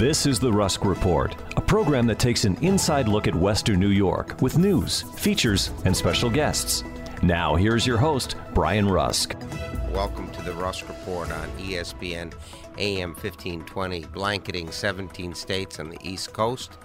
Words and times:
This 0.00 0.24
is 0.24 0.40
the 0.40 0.50
Rusk 0.50 0.86
Report, 0.86 1.36
a 1.58 1.60
program 1.60 2.06
that 2.06 2.18
takes 2.18 2.46
an 2.46 2.56
inside 2.62 3.06
look 3.06 3.28
at 3.28 3.34
Western 3.34 3.78
New 3.78 3.90
York 3.90 4.40
with 4.40 4.56
news, 4.56 5.02
features, 5.02 5.72
and 5.84 5.94
special 5.94 6.30
guests. 6.30 6.82
Now, 7.22 7.54
here's 7.54 7.86
your 7.86 7.98
host, 7.98 8.34
Brian 8.54 8.88
Rusk. 8.88 9.36
Welcome 9.92 10.30
to 10.30 10.40
the 10.40 10.54
Rusk 10.54 10.88
Report 10.88 11.30
on 11.30 11.50
ESPN 11.58 12.32
AM 12.78 13.10
1520, 13.10 14.06
blanketing 14.06 14.70
17 14.70 15.34
states 15.34 15.78
on 15.78 15.90
the 15.90 15.98
East 16.02 16.32
Coast 16.32 16.78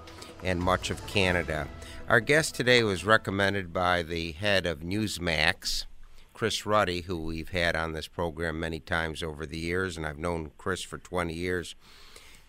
and 0.43 0.59
much 0.59 0.89
of 0.89 1.07
Canada. 1.07 1.69
Our 2.09 2.19
guest 2.19 2.53
today 2.53 2.83
was 2.83 3.05
recommended 3.05 3.71
by 3.71 4.03
the 4.03 4.33
head 4.33 4.65
of 4.65 4.81
Newsmax, 4.81 5.85
Chris 6.33 6.65
Ruddy, 6.65 6.99
who 6.99 7.23
we've 7.23 7.51
had 7.51 7.77
on 7.77 7.93
this 7.93 8.09
program 8.09 8.59
many 8.59 8.81
times 8.81 9.23
over 9.23 9.45
the 9.45 9.57
years, 9.57 9.95
and 9.95 10.05
I've 10.05 10.19
known 10.19 10.51
Chris 10.57 10.81
for 10.81 10.97
20 10.97 11.33
years 11.33 11.75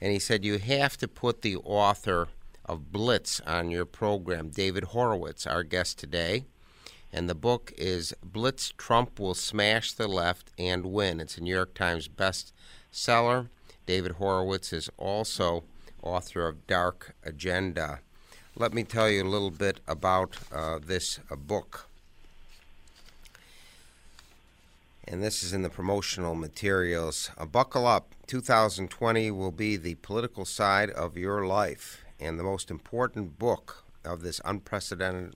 and 0.01 0.13
he 0.13 0.19
said 0.19 0.45
you 0.45 0.59
have 0.59 0.97
to 0.99 1.09
put 1.09 1.43
the 1.43 1.57
author 1.57 2.29
of 2.65 2.93
Blitz 2.93 3.41
on 3.41 3.71
your 3.71 3.87
program, 3.87 4.51
David 4.51 4.85
Horowitz, 4.85 5.47
our 5.47 5.63
guest 5.63 5.99
today. 5.99 6.45
And 7.13 7.31
the 7.31 7.35
book 7.35 7.73
is 7.79 8.13
Blitz 8.23 8.73
Trump 8.77 9.19
Will 9.19 9.35
Smash 9.35 9.93
the 9.93 10.09
Left 10.09 10.51
and 10.59 10.87
Win. 10.87 11.21
It's 11.21 11.39
a 11.39 11.41
New 11.41 11.55
York 11.55 11.75
Times 11.75 12.09
bestseller. 12.09 13.49
David 13.87 14.13
Horowitz 14.13 14.73
is 14.73 14.91
also 14.99 15.65
author 16.03 16.47
of 16.47 16.67
Dark 16.67 17.15
Agenda. 17.25 18.01
Let 18.57 18.75
me 18.75 18.85
tell 18.85 19.09
you 19.09 19.23
a 19.23 19.29
little 19.29 19.51
bit 19.51 19.81
about 19.87 20.37
uh, 20.53 20.79
this 20.85 21.21
uh, 21.31 21.37
book. 21.37 21.89
And 25.09 25.23
this 25.23 25.43
is 25.45 25.53
in 25.53 25.63
the 25.63 25.71
promotional 25.71 26.35
materials. 26.35 27.31
Uh, 27.39 27.47
buckle 27.47 27.87
up. 27.87 28.15
2020 28.27 29.31
will 29.31 29.53
be 29.53 29.77
the 29.77 29.95
political 29.97 30.45
side 30.45 30.91
of 30.91 31.17
your 31.17 31.47
life, 31.47 32.05
and 32.19 32.39
the 32.39 32.45
most 32.45 32.71
important 32.71 33.39
book 33.39 33.85
of 34.05 34.23
this 34.23 34.41
unprecedented 34.45 35.35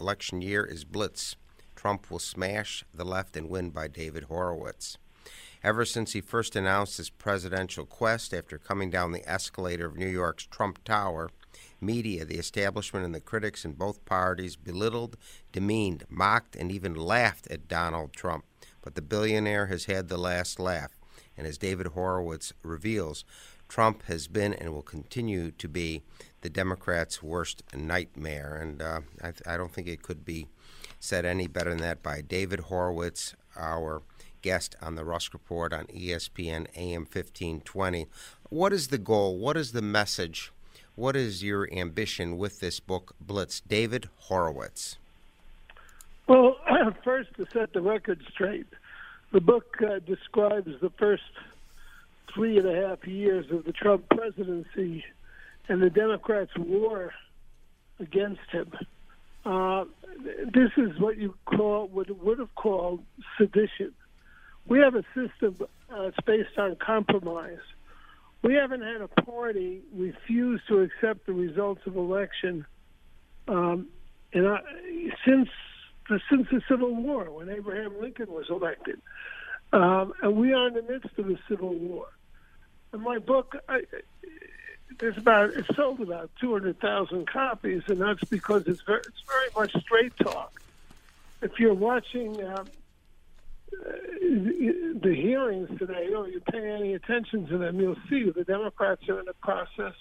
election 0.00 0.40
year 0.40 0.64
is 0.64 0.84
Blitz. 0.84 1.36
Trump 1.76 2.10
will 2.10 2.18
smash 2.18 2.84
the 2.94 3.04
left 3.04 3.36
and 3.36 3.50
win 3.50 3.70
by 3.70 3.88
David 3.88 4.24
Horowitz. 4.24 4.96
Ever 5.62 5.84
since 5.84 6.12
he 6.12 6.20
first 6.20 6.56
announced 6.56 6.96
his 6.96 7.10
presidential 7.10 7.86
quest 7.86 8.32
after 8.32 8.58
coming 8.58 8.90
down 8.90 9.12
the 9.12 9.28
escalator 9.28 9.86
of 9.86 9.96
New 9.96 10.08
York's 10.08 10.46
Trump 10.46 10.82
Tower, 10.84 11.30
media, 11.80 12.24
the 12.24 12.38
establishment, 12.38 13.04
and 13.04 13.14
the 13.14 13.20
critics 13.20 13.64
in 13.64 13.72
both 13.72 14.04
parties 14.04 14.56
belittled, 14.56 15.16
demeaned, 15.52 16.04
mocked, 16.08 16.56
and 16.56 16.72
even 16.72 16.94
laughed 16.94 17.46
at 17.48 17.68
Donald 17.68 18.12
Trump. 18.12 18.44
But 18.82 18.94
the 18.94 19.02
billionaire 19.02 19.66
has 19.66 19.86
had 19.86 20.08
the 20.08 20.18
last 20.18 20.60
laugh, 20.60 20.90
and 21.36 21.46
as 21.46 21.56
David 21.56 21.88
Horowitz 21.88 22.52
reveals, 22.62 23.24
Trump 23.68 24.02
has 24.02 24.28
been 24.28 24.52
and 24.52 24.74
will 24.74 24.82
continue 24.82 25.50
to 25.52 25.68
be 25.68 26.02
the 26.42 26.50
Democrats' 26.50 27.22
worst 27.22 27.62
nightmare. 27.74 28.56
And 28.60 28.82
uh, 28.82 29.00
I, 29.22 29.54
I, 29.54 29.56
don't 29.56 29.72
think 29.72 29.88
it 29.88 30.02
could 30.02 30.26
be 30.26 30.48
said 31.00 31.24
any 31.24 31.46
better 31.46 31.70
than 31.70 31.78
that 31.78 32.02
by 32.02 32.20
David 32.20 32.60
Horowitz, 32.60 33.34
our 33.56 34.02
guest 34.42 34.76
on 34.82 34.96
the 34.96 35.04
Rusk 35.04 35.32
Report 35.32 35.72
on 35.72 35.86
ESPN 35.86 36.66
AM 36.76 37.02
1520. 37.02 38.08
What 38.50 38.72
is 38.72 38.88
the 38.88 38.98
goal? 38.98 39.38
What 39.38 39.56
is 39.56 39.72
the 39.72 39.80
message? 39.80 40.52
What 40.94 41.16
is 41.16 41.42
your 41.42 41.72
ambition 41.72 42.36
with 42.36 42.60
this 42.60 42.78
book, 42.78 43.14
Blitz? 43.20 43.60
David 43.60 44.10
Horowitz. 44.18 44.98
Well, 46.28 46.56
first, 47.04 47.34
to 47.36 47.46
set 47.52 47.72
the 47.72 47.80
record 47.80 48.22
straight, 48.32 48.66
the 49.32 49.40
book 49.40 49.76
uh, 49.82 49.98
describes 50.00 50.70
the 50.80 50.90
first 50.98 51.22
three 52.34 52.58
and 52.58 52.66
a 52.66 52.88
half 52.88 53.06
years 53.06 53.46
of 53.50 53.64
the 53.64 53.72
Trump 53.72 54.08
presidency 54.08 55.04
and 55.68 55.82
the 55.82 55.90
Democrats' 55.90 56.56
war 56.56 57.12
against 58.00 58.40
him. 58.50 58.72
Uh, 59.44 59.84
this 60.54 60.70
is 60.76 60.98
what 61.00 61.18
you 61.18 61.34
call 61.46 61.88
what 61.88 62.10
would 62.22 62.38
have 62.38 62.54
called 62.54 63.02
sedition. 63.36 63.92
We 64.66 64.78
have 64.80 64.94
a 64.94 65.04
system 65.14 65.56
uh, 65.92 66.02
it's 66.02 66.16
based 66.24 66.56
on 66.58 66.76
compromise. 66.76 67.58
We 68.42 68.54
haven't 68.54 68.82
had 68.82 69.00
a 69.00 69.08
party 69.08 69.82
refuse 69.94 70.60
to 70.68 70.80
accept 70.80 71.26
the 71.26 71.32
results 71.32 71.82
of 71.86 71.96
election 71.96 72.64
um, 73.48 73.88
and 74.32 74.48
I, 74.48 74.60
since 75.26 75.48
since 76.28 76.48
the 76.50 76.62
Civil 76.68 76.94
War, 76.94 77.30
when 77.30 77.48
Abraham 77.48 78.00
Lincoln 78.00 78.30
was 78.30 78.48
elected. 78.50 79.00
Um, 79.72 80.12
and 80.22 80.36
we 80.36 80.52
are 80.52 80.68
in 80.68 80.74
the 80.74 80.82
midst 80.82 81.18
of 81.18 81.30
a 81.30 81.38
civil 81.48 81.74
war. 81.74 82.06
And 82.92 83.02
my 83.02 83.18
book, 83.18 83.56
I, 83.68 83.82
there's 84.98 85.16
about 85.16 85.50
it's 85.50 85.74
sold 85.74 86.00
about 86.00 86.30
200,000 86.40 87.26
copies, 87.26 87.82
and 87.88 88.00
that's 88.00 88.24
because 88.24 88.66
it's 88.66 88.82
very, 88.82 89.00
it's 89.00 89.22
very 89.26 89.48
much 89.56 89.82
straight 89.82 90.16
talk. 90.18 90.60
If 91.40 91.58
you're 91.58 91.74
watching 91.74 92.42
uh, 92.42 92.64
the 93.70 95.14
hearings 95.14 95.76
today, 95.78 96.12
or 96.14 96.28
you 96.28 96.40
pay 96.40 96.70
any 96.70 96.94
attention 96.94 97.46
to 97.46 97.56
them, 97.56 97.80
you'll 97.80 97.96
see 98.10 98.28
the 98.30 98.44
Democrats 98.44 99.08
are 99.08 99.18
in 99.18 99.24
the 99.24 99.34
process 99.34 99.94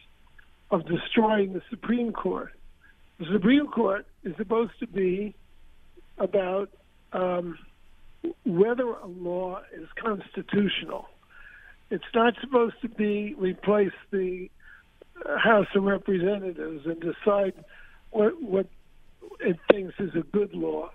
of 0.69 0.85
destroying 0.85 1.53
the 1.53 1.61
Supreme 1.69 2.11
Court. 2.11 2.53
The 3.19 3.25
Supreme 3.31 3.67
Court 3.67 4.05
is 4.23 4.35
supposed 4.35 4.73
to 4.79 4.88
be 4.88 5.35
about 6.21 6.69
um, 7.13 7.57
whether 8.45 8.87
a 8.87 9.07
law 9.07 9.61
is 9.73 9.87
constitutional. 10.01 11.07
It's 11.89 12.03
not 12.13 12.35
supposed 12.39 12.75
to 12.83 12.89
be 12.89 13.33
replace 13.37 13.91
the 14.11 14.49
House 15.37 15.67
of 15.75 15.83
Representatives 15.83 16.85
and 16.85 16.99
decide 16.99 17.53
what 18.11 18.41
what 18.41 18.67
it 19.39 19.57
thinks 19.71 19.93
is 19.99 20.11
a 20.15 20.21
good 20.21 20.53
law. 20.53 20.91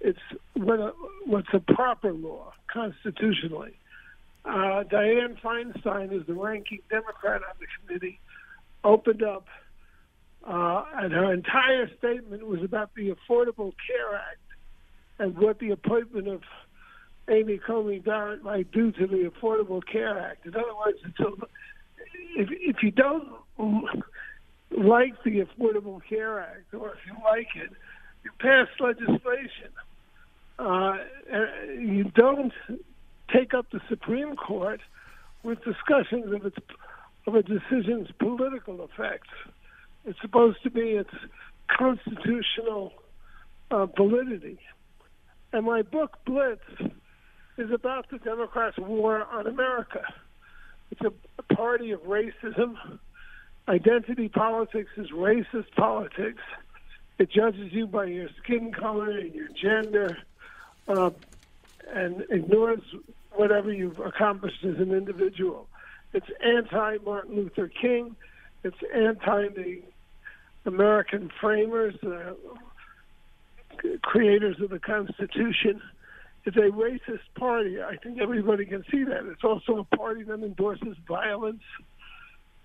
It's 0.00 0.18
what 0.54 0.78
a, 0.78 0.92
what's 1.24 1.48
a 1.52 1.60
proper 1.60 2.12
law 2.12 2.52
constitutionally. 2.72 3.78
Uh, 4.44 4.84
Dianne 4.84 5.40
Feinstein 5.40 6.12
is 6.12 6.26
the 6.26 6.34
ranking 6.34 6.80
Democrat 6.90 7.42
on 7.42 7.56
the 7.58 7.66
committee. 7.80 8.20
Opened 8.84 9.22
up, 9.24 9.46
uh, 10.46 10.84
and 10.94 11.12
her 11.12 11.32
entire 11.32 11.90
statement 11.98 12.46
was 12.46 12.62
about 12.62 12.90
the 12.94 13.10
Affordable 13.10 13.72
Care 13.84 14.14
Act 14.14 14.38
and 15.18 15.36
what 15.38 15.58
the 15.58 15.70
appointment 15.70 16.28
of 16.28 16.42
Amy 17.28 17.58
Coney 17.58 17.98
Barrett 17.98 18.42
might 18.42 18.70
do 18.70 18.92
to 18.92 19.06
the 19.06 19.30
Affordable 19.30 19.82
Care 19.84 20.18
Act. 20.18 20.46
In 20.46 20.54
other 20.54 20.74
words, 20.74 20.98
if, 22.36 22.48
if 22.50 22.76
you 22.82 22.90
don't 22.90 23.28
like 24.70 25.14
the 25.24 25.44
Affordable 25.44 26.00
Care 26.08 26.40
Act, 26.40 26.72
or 26.74 26.90
if 26.90 26.98
you 27.06 27.14
like 27.24 27.48
it, 27.56 27.70
you 28.24 28.30
pass 28.40 28.68
legislation. 28.78 29.70
Uh, 30.58 30.98
you 31.78 32.04
don't 32.14 32.52
take 33.32 33.54
up 33.54 33.66
the 33.70 33.80
Supreme 33.88 34.36
Court 34.36 34.80
with 35.42 35.58
discussions 35.64 36.32
of 36.32 36.46
its 36.46 36.56
of 37.26 37.34
a 37.34 37.42
decision's 37.42 38.08
political 38.18 38.84
effects. 38.84 39.28
It's 40.04 40.20
supposed 40.20 40.62
to 40.62 40.70
be 40.70 40.92
its 40.92 41.10
constitutional 41.68 42.92
uh, 43.70 43.86
validity. 43.86 44.60
And 45.56 45.64
my 45.64 45.80
book, 45.80 46.18
Blitz, 46.26 46.60
is 47.56 47.70
about 47.70 48.10
the 48.10 48.18
Democrats' 48.18 48.76
war 48.76 49.26
on 49.32 49.46
America. 49.46 50.02
It's 50.90 51.00
a, 51.00 51.54
party 51.54 51.92
of 51.92 52.02
racism. 52.02 52.74
Identity 53.66 54.28
politics 54.28 54.90
is 54.98 55.10
racist 55.12 55.72
politics. 55.74 56.42
It 57.18 57.30
judges 57.30 57.72
you 57.72 57.86
by 57.86 58.04
your 58.04 58.28
skin 58.42 58.70
color 58.70 59.08
and 59.08 59.34
your 59.34 59.48
gender, 59.48 60.18
uh, 60.88 61.08
and 61.90 62.26
ignores 62.28 62.82
whatever 63.32 63.72
you've 63.72 63.98
accomplished 63.98 64.62
as 64.62 64.76
an 64.76 64.92
individual. 64.92 65.68
It's 66.12 66.28
anti 66.44 66.98
Martin 67.02 67.34
Luther 67.34 67.68
King. 67.68 68.14
It's 68.62 68.76
anti 68.94 69.48
the 69.48 69.82
American 70.66 71.30
framers, 71.40 71.94
uh, 72.04 72.34
creators 74.02 74.56
of 74.60 74.70
the 74.70 74.78
Constitution. 74.78 75.80
It's 76.44 76.56
a 76.56 76.70
racist 76.70 77.20
party. 77.34 77.82
I 77.82 77.96
think 77.96 78.20
everybody 78.20 78.66
can 78.66 78.84
see 78.90 79.04
that. 79.04 79.26
It's 79.26 79.42
also 79.42 79.78
a 79.78 79.96
party 79.96 80.22
that 80.24 80.34
endorses 80.34 80.96
violence 81.08 81.62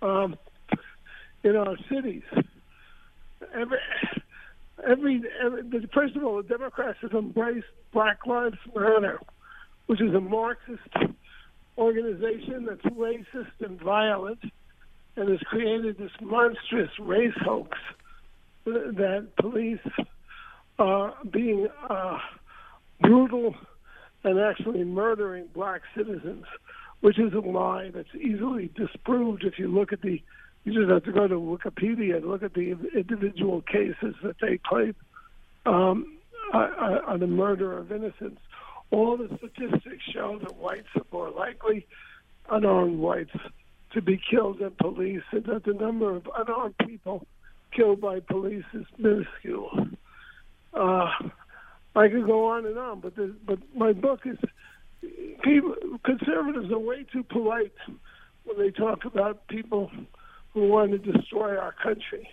um, 0.02 0.36
in 1.44 1.56
our 1.56 1.78
cities. 1.90 2.24
Every, 3.54 3.80
every, 4.88 5.24
every, 5.44 5.90
first 5.94 6.16
of 6.16 6.24
all, 6.24 6.38
the 6.38 6.48
Democrats 6.48 7.00
have 7.02 7.14
embraced 7.14 7.66
Black 7.92 8.26
Lives 8.28 8.58
Matter, 8.76 9.20
which 9.88 10.00
is 10.00 10.14
a 10.14 10.22
Marxist 10.22 10.80
organization 11.78 12.66
that's 12.66 12.86
racist 12.96 13.52
and 13.62 13.80
violent 13.82 14.40
and 15.16 15.30
has 15.30 15.40
created 15.42 15.98
this 15.98 16.12
monstrous 16.22 16.92
race 17.00 17.34
hoax 17.44 17.78
that 18.66 19.28
police 19.40 19.80
are 20.82 21.14
being 21.32 21.68
uh, 21.90 22.18
brutal 23.00 23.56
and 24.24 24.40
actually 24.40 24.84
murdering 24.84 25.46
black 25.54 25.82
citizens, 25.96 26.46
which 27.02 27.20
is 27.20 27.34
a 27.34 27.40
lie 27.40 27.92
that's 27.94 28.14
easily 28.16 28.72
disproved 28.76 29.44
if 29.44 29.60
you 29.60 29.68
look 29.68 29.94
at 29.94 30.02
the. 30.02 30.22
You 30.64 30.74
just 30.74 30.92
have 30.92 31.04
to 31.06 31.12
go 31.12 31.28
to 31.28 31.36
Wikipedia 31.36 32.18
and 32.18 32.26
look 32.28 32.44
at 32.44 32.54
the 32.54 32.78
individual 32.96 33.62
cases 33.62 34.14
that 34.22 34.36
they 34.40 34.60
claim 34.64 34.94
um, 35.66 36.20
on 36.54 37.20
the 37.20 37.26
murder 37.26 37.76
of 37.78 37.92
innocents. 37.92 38.40
All 38.92 39.18
the 39.18 39.28
statistics 39.38 40.04
show 40.14 40.38
that 40.40 40.56
whites 40.58 40.88
are 40.96 41.06
more 41.12 41.32
likely, 41.32 41.88
unarmed 42.50 43.00
whites, 43.00 43.36
to 43.94 44.02
be 44.04 44.22
killed 44.30 44.60
than 44.60 44.72
police, 44.80 45.24
and 45.32 45.46
that 45.46 45.64
the 45.64 45.74
number 45.74 46.16
of 46.16 46.30
unarmed 46.38 46.78
people 46.78 47.26
killed 47.76 48.00
by 48.00 48.20
police 48.20 48.66
is 48.74 48.86
minuscule. 49.00 49.88
Uh, 50.74 51.10
I 51.96 52.08
could 52.08 52.26
go 52.26 52.48
on 52.48 52.66
and 52.66 52.78
on, 52.78 53.00
but 53.02 53.16
the, 53.16 53.36
but 53.46 53.60
my 53.76 53.92
book 53.92 54.22
is 54.26 54.38
people 55.44 55.76
conservatives 56.06 56.72
are 56.72 56.80
way 56.80 57.06
too 57.12 57.24
polite 57.24 57.74
when 58.46 58.58
they 58.58 58.72
talk 58.72 59.06
about 59.06 59.48
people 59.48 59.92
who 60.54 60.68
want 60.68 60.92
to 60.92 60.98
destroy 60.98 61.58
our 61.58 61.74
country. 61.84 62.30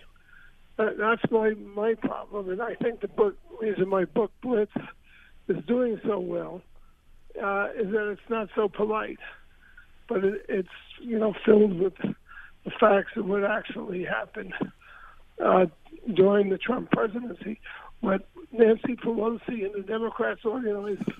Uh, 0.77 0.91
that's 0.97 1.21
my 1.29 1.51
my 1.75 1.93
problem, 1.95 2.49
and 2.49 2.61
I 2.61 2.75
think 2.75 3.01
the 3.01 3.09
book 3.09 3.35
reason 3.61 3.89
my 3.89 4.05
book 4.05 4.31
Blitz 4.41 4.71
is 5.49 5.57
doing 5.65 5.99
so 6.05 6.19
well 6.19 6.61
uh, 7.35 7.67
is 7.77 7.91
that 7.91 8.09
it's 8.11 8.29
not 8.29 8.47
so 8.55 8.69
polite, 8.69 9.19
but 10.07 10.23
it, 10.23 10.45
it's 10.47 10.69
you 11.01 11.19
know 11.19 11.33
filled 11.45 11.77
with 11.77 11.93
the 11.97 12.71
facts 12.79 13.11
of 13.17 13.25
what 13.25 13.43
actually 13.43 14.05
happened 14.05 14.53
uh, 15.43 15.65
during 16.13 16.49
the 16.49 16.57
Trump 16.57 16.91
presidency. 16.91 17.59
What 18.01 18.27
Nancy 18.51 18.95
Pelosi 18.95 19.65
and 19.65 19.73
the 19.73 19.83
Democrats 19.85 20.45
organized 20.45 21.11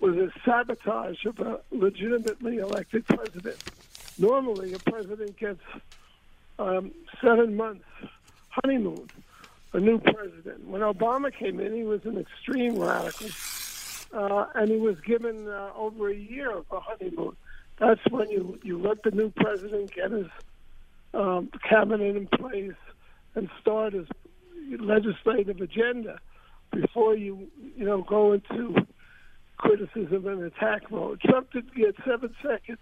was 0.00 0.16
a 0.16 0.30
sabotage 0.44 1.24
of 1.24 1.40
a 1.40 1.60
legitimately 1.70 2.58
elected 2.58 3.06
president. 3.06 3.56
Normally, 4.18 4.74
a 4.74 4.78
president 4.78 5.36
gets 5.36 5.62
um, 6.58 6.92
seven 7.20 7.56
months 7.56 7.84
honeymoon, 8.50 9.08
a 9.72 9.80
new 9.80 9.98
president. 9.98 10.66
When 10.66 10.82
Obama 10.82 11.32
came 11.32 11.60
in, 11.60 11.74
he 11.74 11.84
was 11.84 12.04
an 12.04 12.18
extreme 12.18 12.78
radical, 12.78 13.28
uh, 14.12 14.46
and 14.54 14.70
he 14.70 14.76
was 14.76 15.00
given 15.00 15.48
uh, 15.48 15.70
over 15.76 16.08
a 16.10 16.14
year 16.14 16.50
of 16.50 16.66
a 16.70 16.80
honeymoon. 16.80 17.36
That's 17.78 18.00
when 18.10 18.28
you, 18.30 18.58
you 18.62 18.78
let 18.78 19.02
the 19.02 19.12
new 19.12 19.30
president 19.30 19.92
get 19.94 20.10
his 20.10 20.26
um, 21.14 21.50
cabinet 21.68 22.16
in 22.16 22.26
place 22.26 22.72
and 23.34 23.48
start 23.60 23.92
his 23.92 24.08
legislative 24.76 25.60
agenda 25.60 26.20
before 26.72 27.14
you, 27.14 27.48
you 27.76 27.84
know, 27.84 28.02
go 28.02 28.32
into 28.32 28.74
criticism 29.56 30.26
and 30.26 30.42
attack 30.42 30.90
mode. 30.90 31.20
Trump 31.20 31.52
didn't 31.52 31.74
get 31.74 31.94
seven 32.06 32.34
seconds. 32.42 32.78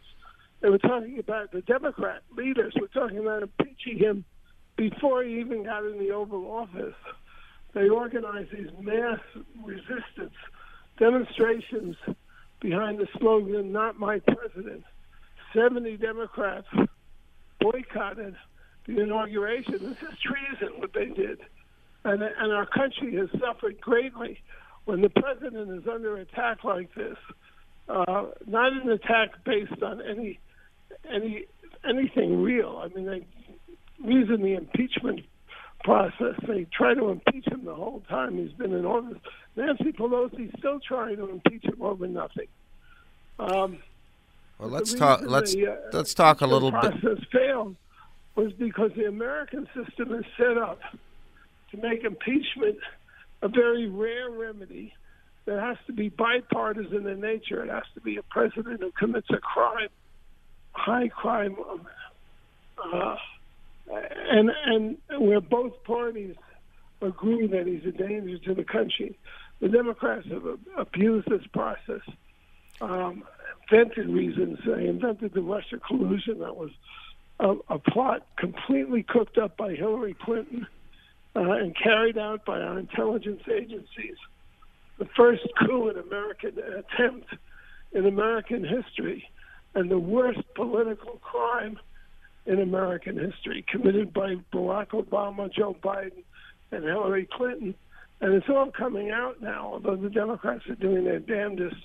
They 0.61 0.71
were 0.71 0.79
talking 0.79 1.19
about 1.19 1.53
the 1.53 1.63
Democrat 1.63 2.23
leaders 2.37 2.75
were 2.81 2.89
talking 2.89 3.19
about 3.19 3.43
impeaching 3.43 3.99
him 3.99 4.25
before 4.77 5.23
he 5.23 5.41
even 5.41 5.65
got 5.65 5.85
in 5.85 5.99
the 5.99 6.11
Oval 6.11 6.51
Office. 6.51 6.95
They 7.75 7.89
organized 7.89 8.53
these 8.53 8.71
mass 8.81 9.21
resistance 9.63 10.35
demonstrations 10.99 11.97
behind 12.61 12.99
the 12.99 13.07
slogan 13.19 13.71
"Not 13.73 13.99
My 13.99 14.19
President." 14.21 14.85
Seventy 15.55 15.97
Democrats 15.97 16.67
boycotted 17.61 18.35
the 18.87 19.01
inauguration. 19.01 19.73
This 19.73 20.03
is 20.03 20.19
treason. 20.19 20.81
What 20.81 20.93
they 20.93 21.07
did 21.07 21.41
and, 22.07 22.23
and 22.23 22.53
our 22.53 22.67
country 22.67 23.17
has 23.17 23.29
suffered 23.41 23.81
greatly 23.81 24.41
when 24.85 25.01
the 25.01 25.11
president 25.11 25.71
is 25.71 25.89
under 25.89 26.17
attack 26.17 26.63
like 26.63 26.95
this. 26.95 27.17
Uh, 27.89 28.27
not 28.47 28.73
an 28.73 28.91
attack 28.91 29.31
based 29.45 29.83
on 29.83 30.01
any 30.01 30.39
any 31.13 31.47
anything 31.89 32.43
real. 32.43 32.81
I 32.83 32.89
mean, 32.95 33.07
they 33.07 33.27
reason 34.05 34.43
the 34.43 34.55
impeachment 34.55 35.21
process. 35.85 36.35
They 36.47 36.67
try 36.77 36.95
to 36.95 37.09
impeach 37.09 37.47
him 37.47 37.65
the 37.65 37.75
whole 37.75 38.03
time 38.09 38.39
he's 38.39 38.53
been 38.53 38.73
in 38.73 38.85
office. 38.85 39.19
Nancy 39.57 39.93
Pelosi's 39.93 40.53
still 40.59 40.81
trying 40.81 41.17
to 41.17 41.29
impeach 41.29 41.65
him 41.65 41.81
over 41.81 42.07
nothing. 42.07 42.49
Um, 43.39 43.79
well, 44.59 44.71
let's 44.71 44.95
talk. 44.95 45.23
Let's 45.23 45.55
the, 45.55 45.69
uh, 45.69 45.77
let's 45.93 46.15
talk 46.15 46.41
a 46.41 46.47
little 46.47 46.71
process 46.71 46.95
bit. 46.95 47.03
Process 47.03 47.25
failed 47.33 47.77
was 48.37 48.53
because 48.53 48.91
the 48.97 49.05
American 49.05 49.69
system 49.75 50.15
is 50.15 50.25
set 50.37 50.59
up 50.59 50.81
to 51.77 51.89
make 51.89 52.05
impeachment 52.05 52.79
a 53.43 53.49
very 53.49 53.89
rare 53.89 54.31
remedy 54.31 54.95
that 55.45 55.61
has 55.61 55.77
to 55.87 55.93
be 55.93 56.09
bipartisan 56.09 57.07
in 57.07 57.21
nature. 57.21 57.65
It 57.65 57.71
has 57.71 57.85
to 57.95 58.01
be 58.01 58.17
a 58.17 58.23
president 58.23 58.81
who 58.81 58.91
commits 58.93 59.29
a 59.31 59.39
crime, 59.39 59.89
high 60.73 61.09
crime, 61.09 61.57
uh, 62.83 63.17
and 63.89 64.51
and 64.65 64.99
where 65.19 65.41
both 65.41 65.85
parties 65.85 66.35
agree 67.01 67.47
that 67.47 67.67
he's 67.67 67.85
a 67.85 67.93
danger 67.97 68.39
to 68.39 68.55
the 68.55 68.65
country. 68.65 69.17
The 69.61 69.69
Democrats 69.69 70.27
have 70.29 70.45
abused 70.77 71.29
this 71.29 71.47
process, 71.53 72.03
um, 72.81 73.23
invented 73.71 74.09
reasons. 74.09 74.59
They 74.67 74.87
invented 74.87 75.33
the 75.33 75.43
Russia 75.43 75.79
collusion 75.87 76.41
that 76.41 76.57
was 76.57 76.71
a, 77.39 77.55
a 77.69 77.79
plot 77.79 78.27
completely 78.37 79.03
cooked 79.03 79.39
up 79.39 79.57
by 79.57 79.75
Hillary 79.75 80.15
Clinton 80.15 80.67
uh, 81.37 81.53
and 81.53 81.77
carried 81.77 82.17
out 82.17 82.45
by 82.45 82.61
our 82.61 82.79
intelligence 82.79 83.43
agencies. 83.53 84.17
The 84.99 85.09
first 85.17 85.43
coup 85.61 85.91
in 85.91 85.99
American 85.99 86.55
attempt 86.59 87.29
in 87.93 88.07
American 88.07 88.65
history, 88.65 89.29
and 89.75 89.91
the 89.91 89.99
worst 89.99 90.41
political 90.55 91.19
crime 91.19 91.79
in 92.47 92.61
American 92.61 93.19
history 93.19 93.65
committed 93.69 94.15
by 94.15 94.37
Barack 94.53 94.89
Obama, 94.89 95.53
Joe 95.53 95.77
Biden, 95.83 96.25
and 96.71 96.85
Hillary 96.85 97.29
Clinton. 97.31 97.75
And 98.21 98.33
it's 98.33 98.49
all 98.49 98.71
coming 98.71 99.11
out 99.11 99.43
now, 99.43 99.73
although 99.75 99.97
the 99.97 100.09
Democrats 100.09 100.65
are 100.71 100.75
doing 100.77 101.05
their 101.05 101.19
damnedest 101.19 101.77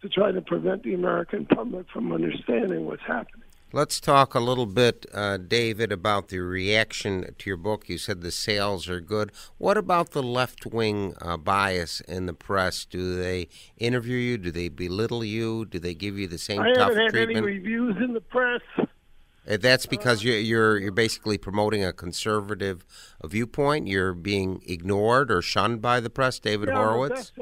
to 0.00 0.08
try 0.08 0.32
to 0.32 0.40
prevent 0.42 0.82
the 0.82 0.94
American 0.94 1.46
public 1.46 1.86
from 1.92 2.12
understanding 2.12 2.86
what's 2.86 3.02
happening. 3.06 3.41
Let's 3.74 4.00
talk 4.00 4.34
a 4.34 4.40
little 4.40 4.66
bit, 4.66 5.06
uh, 5.14 5.38
David, 5.38 5.92
about 5.92 6.28
the 6.28 6.40
reaction 6.40 7.34
to 7.38 7.48
your 7.48 7.56
book. 7.56 7.88
You 7.88 7.96
said 7.96 8.20
the 8.20 8.30
sales 8.30 8.86
are 8.86 9.00
good. 9.00 9.32
What 9.56 9.78
about 9.78 10.10
the 10.10 10.22
left 10.22 10.66
wing 10.66 11.14
uh, 11.22 11.38
bias 11.38 12.02
in 12.02 12.26
the 12.26 12.34
press? 12.34 12.84
Do 12.84 13.16
they 13.16 13.48
interview 13.78 14.18
you? 14.18 14.36
Do 14.36 14.50
they 14.50 14.68
belittle 14.68 15.24
you? 15.24 15.64
Do 15.64 15.78
they 15.78 15.94
give 15.94 16.18
you 16.18 16.28
the 16.28 16.36
same 16.36 16.60
I 16.60 16.74
tough 16.74 16.90
haven't 16.90 16.98
had 16.98 17.10
treatment? 17.12 17.46
any 17.46 17.46
reviews 17.46 17.96
in 17.96 18.12
the 18.12 18.20
press. 18.20 18.60
Uh, 18.78 19.56
that's 19.56 19.86
because 19.86 20.22
you're, 20.22 20.36
you're 20.36 20.78
you're 20.78 20.92
basically 20.92 21.38
promoting 21.38 21.82
a 21.82 21.94
conservative 21.94 22.84
viewpoint. 23.24 23.88
You're 23.88 24.12
being 24.12 24.62
ignored 24.66 25.32
or 25.32 25.40
shunned 25.40 25.80
by 25.80 25.98
the 26.00 26.10
press, 26.10 26.38
David 26.38 26.68
yeah, 26.68 26.74
Horowitz. 26.74 27.32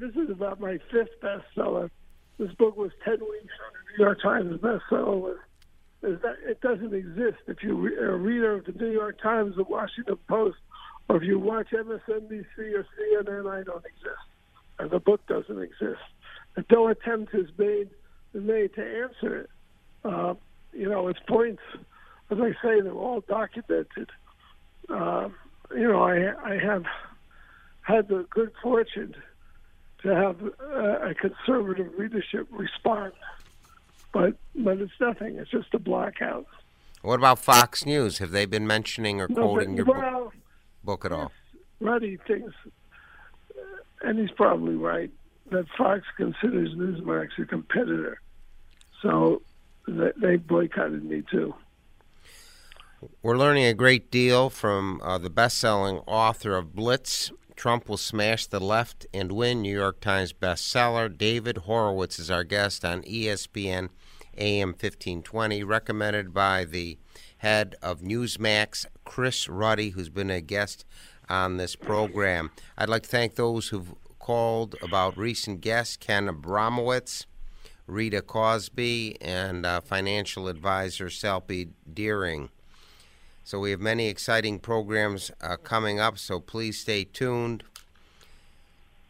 This 0.00 0.14
is 0.14 0.30
about 0.30 0.60
my 0.60 0.78
fifth 0.92 1.20
bestseller. 1.20 1.90
This 2.38 2.52
book 2.52 2.76
was 2.76 2.92
ten 3.04 3.18
weeks 3.18 3.52
on 3.66 3.72
the 3.74 3.98
New 3.98 4.04
York 4.04 4.22
Times 4.22 4.60
bestseller 4.60 5.22
list 5.24 5.40
is 5.40 5.51
that 6.02 6.36
it 6.44 6.60
doesn't 6.60 6.92
exist. 6.92 7.38
If 7.46 7.62
you're 7.62 8.12
a 8.12 8.16
reader 8.16 8.54
of 8.54 8.64
the 8.64 8.72
New 8.72 8.90
York 8.90 9.20
Times, 9.20 9.56
the 9.56 9.62
Washington 9.64 10.18
Post, 10.28 10.58
or 11.08 11.16
if 11.16 11.22
you 11.22 11.38
watch 11.38 11.68
MSNBC 11.70 12.46
or 12.58 12.86
CNN, 12.98 13.50
I 13.50 13.62
don't 13.62 13.84
exist, 13.84 14.26
and 14.78 14.90
the 14.90 14.98
book 14.98 15.24
doesn't 15.26 15.60
exist. 15.60 16.00
that 16.56 16.70
no 16.70 16.88
attempt 16.88 17.32
has 17.32 17.46
made 17.56 17.90
made 18.34 18.74
to 18.74 19.02
answer 19.02 19.40
it. 19.40 19.50
Uh, 20.04 20.34
you 20.72 20.88
know, 20.88 21.08
its 21.08 21.20
points, 21.28 21.62
as 22.30 22.38
I 22.40 22.52
say, 22.62 22.80
they're 22.80 22.92
all 22.92 23.22
documented. 23.28 24.10
Uh, 24.88 25.28
you 25.70 25.86
know, 25.88 26.02
I 26.02 26.32
I 26.44 26.58
have 26.58 26.84
had 27.82 28.08
the 28.08 28.26
good 28.30 28.52
fortune 28.62 29.14
to 30.02 30.08
have 30.08 30.36
uh, 30.42 31.10
a 31.10 31.14
conservative 31.14 31.92
leadership 31.98 32.48
respond, 32.50 33.12
but 34.12 34.34
but 34.54 34.78
it's 34.78 34.92
nothing. 35.00 35.36
It's 35.36 35.50
just 35.50 35.74
a 35.74 35.78
blackout. 35.78 36.46
What 37.02 37.18
about 37.18 37.40
Fox 37.40 37.84
News? 37.84 38.18
Have 38.18 38.30
they 38.30 38.46
been 38.46 38.66
mentioning 38.66 39.20
or 39.20 39.26
No, 39.28 39.34
quoting 39.34 39.76
but, 39.76 39.86
your 39.86 39.86
well, 39.86 40.24
book, 40.24 40.34
book 40.84 41.04
at 41.04 41.12
all? 41.12 41.32
Ruddy 41.80 42.16
thinks, 42.28 42.54
and 44.02 44.18
he's 44.18 44.30
probably 44.30 44.76
right, 44.76 45.10
that 45.50 45.66
Fox 45.76 46.04
considers 46.16 46.74
Newsmax 46.76 47.30
a 47.40 47.44
competitor. 47.44 48.20
So 49.00 49.42
they, 49.88 50.12
they 50.16 50.36
boycotted 50.36 51.04
me 51.04 51.24
too. 51.28 51.54
We're 53.20 53.36
learning 53.36 53.64
a 53.64 53.74
great 53.74 54.12
deal 54.12 54.48
from 54.48 55.00
uh, 55.02 55.18
the 55.18 55.30
best-selling 55.30 55.98
author 56.06 56.56
of 56.56 56.72
Blitz. 56.72 57.32
Trump 57.56 57.88
will 57.88 57.96
smash 57.96 58.46
the 58.46 58.60
left 58.60 59.06
and 59.12 59.32
win. 59.32 59.62
New 59.62 59.76
York 59.76 60.00
Times 60.00 60.32
bestseller. 60.32 61.16
David 61.16 61.58
Horowitz 61.58 62.20
is 62.20 62.30
our 62.30 62.44
guest 62.44 62.84
on 62.84 63.02
ESPN 63.02 63.88
AM 64.38 64.70
1520, 64.70 65.62
recommended 65.62 66.32
by 66.32 66.64
the 66.64 66.98
head 67.38 67.74
of 67.82 68.00
Newsmax, 68.00 68.86
Chris 69.04 69.48
Ruddy, 69.48 69.90
who's 69.90 70.08
been 70.08 70.30
a 70.30 70.40
guest 70.40 70.84
on 71.28 71.56
this 71.56 71.76
program. 71.76 72.50
I'd 72.78 72.88
like 72.88 73.02
to 73.02 73.08
thank 73.08 73.34
those 73.34 73.68
who've 73.68 73.94
called 74.18 74.76
about 74.80 75.16
recent 75.16 75.60
guests 75.60 75.96
Ken 75.96 76.28
Abramowitz, 76.28 77.26
Rita 77.86 78.22
Cosby, 78.22 79.16
and 79.20 79.66
uh, 79.66 79.80
financial 79.80 80.48
advisor 80.48 81.06
Salpy 81.06 81.70
Deering. 81.92 82.50
So 83.44 83.58
we 83.58 83.72
have 83.72 83.80
many 83.80 84.06
exciting 84.06 84.60
programs 84.60 85.32
uh, 85.40 85.56
coming 85.56 85.98
up, 85.98 86.16
so 86.16 86.38
please 86.38 86.78
stay 86.78 87.02
tuned. 87.04 87.64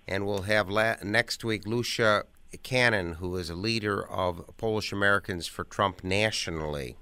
And 0.08 0.26
we'll 0.26 0.42
have 0.42 0.68
la- 0.70 0.96
next 1.02 1.44
week 1.44 1.66
Lucia 1.66 2.24
Cannon, 2.58 3.14
who 3.14 3.36
is 3.36 3.50
a 3.50 3.54
leader 3.54 4.06
of 4.08 4.44
Polish 4.56 4.92
Americans 4.92 5.46
for 5.46 5.64
Trump 5.64 6.04
nationally. 6.04 6.96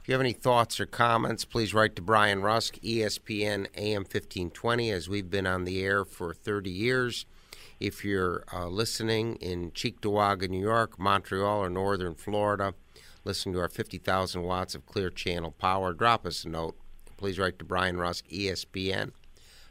If 0.00 0.08
you 0.08 0.12
have 0.12 0.20
any 0.20 0.32
thoughts 0.32 0.80
or 0.80 0.86
comments, 0.86 1.44
please 1.44 1.74
write 1.74 1.94
to 1.96 2.02
Brian 2.02 2.40
Rusk, 2.40 2.76
ESPN 2.76 3.66
AM 3.76 4.02
1520, 4.02 4.90
as 4.90 5.08
we've 5.08 5.28
been 5.28 5.46
on 5.46 5.64
the 5.64 5.82
air 5.82 6.04
for 6.04 6.32
30 6.32 6.70
years. 6.70 7.26
If 7.78 8.04
you're 8.04 8.44
uh, 8.52 8.68
listening 8.68 9.36
in 9.36 9.72
Cheektowaga, 9.72 10.48
New 10.48 10.60
York, 10.60 10.98
Montreal, 10.98 11.64
or 11.64 11.70
Northern 11.70 12.14
Florida, 12.14 12.74
listen 13.24 13.52
to 13.52 13.60
our 13.60 13.68
50,000 13.68 14.42
watts 14.42 14.74
of 14.74 14.86
clear 14.86 15.10
channel 15.10 15.50
power, 15.50 15.92
drop 15.92 16.24
us 16.24 16.44
a 16.44 16.48
note. 16.48 16.76
Please 17.18 17.38
write 17.38 17.58
to 17.58 17.64
Brian 17.64 17.98
Rusk, 17.98 18.26
ESPN, 18.28 19.12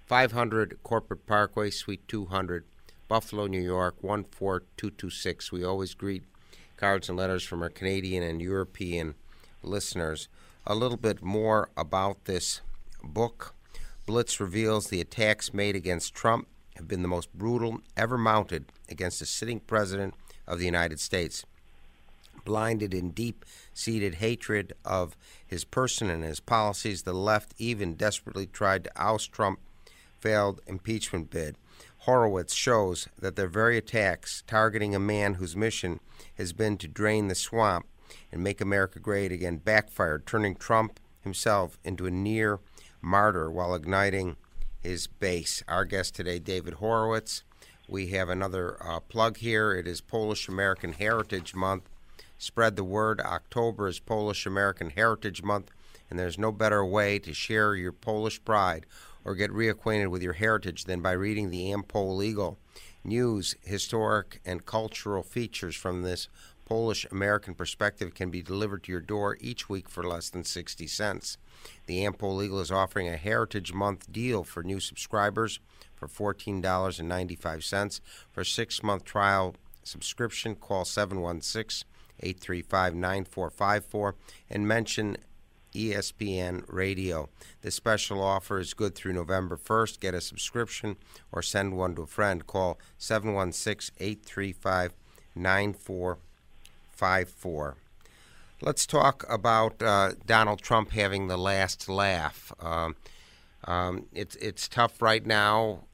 500 0.06 0.78
Corporate 0.84 1.26
Parkway, 1.26 1.72
Suite 1.72 2.08
200, 2.08 2.66
Buffalo, 3.10 3.48
New 3.48 3.62
York, 3.62 3.96
14226. 4.02 5.52
We 5.52 5.66
always 5.66 5.94
greet 5.94 6.24
cards 6.78 7.10
and 7.10 7.18
letters 7.18 7.44
from 7.44 7.62
our 7.62 7.70
Canadian 7.70 8.24
and 8.24 8.42
European 8.42 9.16
listeners. 9.62 10.30
A 10.66 10.76
little 10.76 10.98
bit 10.98 11.22
more 11.22 11.70
about 11.76 12.24
this 12.24 12.62
book. 13.04 13.54
Blitz 14.06 14.40
reveals 14.40 14.88
the 14.88 15.02
attacks 15.02 15.54
made 15.54 15.76
against 15.76 16.16
Trump 16.16 16.48
have 16.78 16.88
been 16.88 17.02
the 17.02 17.10
most 17.10 17.34
brutal 17.34 17.82
ever 17.98 18.18
mounted 18.18 18.72
against 18.88 19.22
a 19.22 19.26
sitting 19.26 19.60
president 19.60 20.14
of 20.48 20.60
the 20.60 20.66
United 20.66 21.02
States 21.02 21.46
blinded 22.46 22.94
in 22.94 23.12
deep 23.12 23.46
seated 23.74 24.16
hatred 24.16 24.74
of 24.84 25.16
his 25.46 25.64
person 25.64 26.10
and 26.10 26.24
his 26.24 26.40
policies, 26.40 27.04
the 27.04 27.14
left 27.14 27.54
even 27.58 27.94
desperately 27.94 28.48
tried 28.48 28.84
to 28.84 28.92
oust 28.96 29.32
Trump 29.32 29.60
failed 30.20 30.62
impeachment 30.68 31.30
bid. 31.30 31.56
Horowitz 32.10 32.56
shows 32.56 33.08
that 33.20 33.36
their 33.36 33.48
very 33.48 33.78
attacks 33.78 34.44
targeting 34.48 34.96
a 34.96 35.00
man 35.00 35.36
whose 35.36 35.56
mission 35.56 36.00
has 36.40 36.54
been 36.54 36.76
to 36.78 36.88
drain 36.88 37.28
the 37.28 37.36
swamp 37.36 37.86
and 38.32 38.44
make 38.44 38.60
America 38.60 38.98
great 38.98 39.32
again 39.32 39.58
backfired, 39.58 40.26
turning 40.26 40.56
Trump 40.56 41.00
himself 41.22 41.78
into 41.84 42.08
a 42.08 42.12
near 42.12 42.62
martyr 43.00 43.52
while 43.52 43.76
igniting 43.76 44.38
his 44.82 45.06
base. 45.06 45.62
Our 45.68 45.86
guest 45.86 46.16
today, 46.16 46.40
David 46.40 46.74
Horowitz. 46.76 47.44
We 47.88 48.08
have 48.08 48.28
another 48.28 48.82
uh, 48.84 49.02
plug 49.02 49.38
here. 49.38 49.76
It 49.76 49.86
is 49.86 50.02
Polish 50.02 50.48
American 50.48 50.94
Heritage 50.94 51.54
Month. 51.54 51.88
Spread 52.40 52.76
the 52.76 52.84
word. 52.84 53.22
October 53.22 53.88
is 53.88 54.00
Polish 54.00 54.48
American 54.48 54.90
Heritage 54.90 55.44
Month, 55.44 55.70
and 56.10 56.18
there's 56.18 56.40
no 56.40 56.52
better 56.52 56.84
way 56.84 57.20
to 57.20 57.36
share 57.36 57.76
your 57.76 57.92
Polish 57.92 58.44
pride 58.44 58.88
or 59.30 59.36
get 59.36 59.52
reacquainted 59.52 60.08
with 60.08 60.24
your 60.24 60.34
heritage 60.34 60.86
than 60.86 61.02
by 61.02 61.12
reading 61.12 61.52
the 61.52 61.72
Ampol 61.72 62.26
Eagle. 62.26 62.58
News, 63.04 63.56
historic, 63.62 64.42
and 64.44 64.66
cultural 64.66 65.22
features 65.22 65.76
from 65.76 66.02
this 66.02 66.28
Polish 66.66 67.06
American 67.12 67.54
perspective 67.54 68.16
can 68.16 68.32
be 68.32 68.42
delivered 68.42 68.84
to 68.84 68.92
your 68.92 69.02
door 69.02 69.38
each 69.40 69.70
week 69.70 69.88
for 69.88 70.04
less 70.04 70.32
than 70.32 70.44
60 70.44 70.88
cents. 70.88 71.38
The 71.86 72.04
Ampol 72.06 72.44
Eagle 72.44 72.60
is 72.60 72.72
offering 72.72 73.08
a 73.08 73.18
Heritage 73.18 73.72
Month 73.72 74.12
deal 74.12 74.44
for 74.44 74.64
new 74.64 74.80
subscribers 74.80 75.60
for 75.94 76.08
$14.95. 76.08 78.02
For 78.32 78.42
a 78.42 78.46
six 78.46 78.82
month 78.82 79.06
trial 79.06 79.56
subscription, 79.84 80.56
call 80.56 80.86
716 80.86 81.88
835 82.22 82.96
9454 82.96 84.16
and 84.50 84.68
mention 84.68 85.18
ESPN 85.74 86.64
Radio. 86.68 87.30
This 87.62 87.76
special 87.76 88.22
offer 88.22 88.60
is 88.60 88.74
good 88.74 88.96
through 88.96 89.14
November 89.14 89.56
1st. 89.58 90.00
Get 90.00 90.14
a 90.14 90.22
subscription 90.22 90.96
or 91.32 91.42
send 91.42 91.76
one 91.78 91.96
to 91.96 92.04
a 92.04 92.08
friend. 92.08 92.46
Call 92.48 92.80
716 92.98 93.96
835 94.00 94.94
9454. 95.36 97.76
Let's 98.62 98.86
talk 98.86 99.26
about 99.30 99.82
uh, 99.82 100.12
Donald 100.26 100.62
Trump 100.62 100.92
having 100.92 101.28
the 101.28 101.38
last 101.38 101.88
laugh. 101.88 102.52
Um, 102.60 102.98
um, 103.66 104.08
it's 104.14 104.36
it's 104.38 104.68
tough 104.68 105.02
right 105.02 105.26
now 105.26 105.86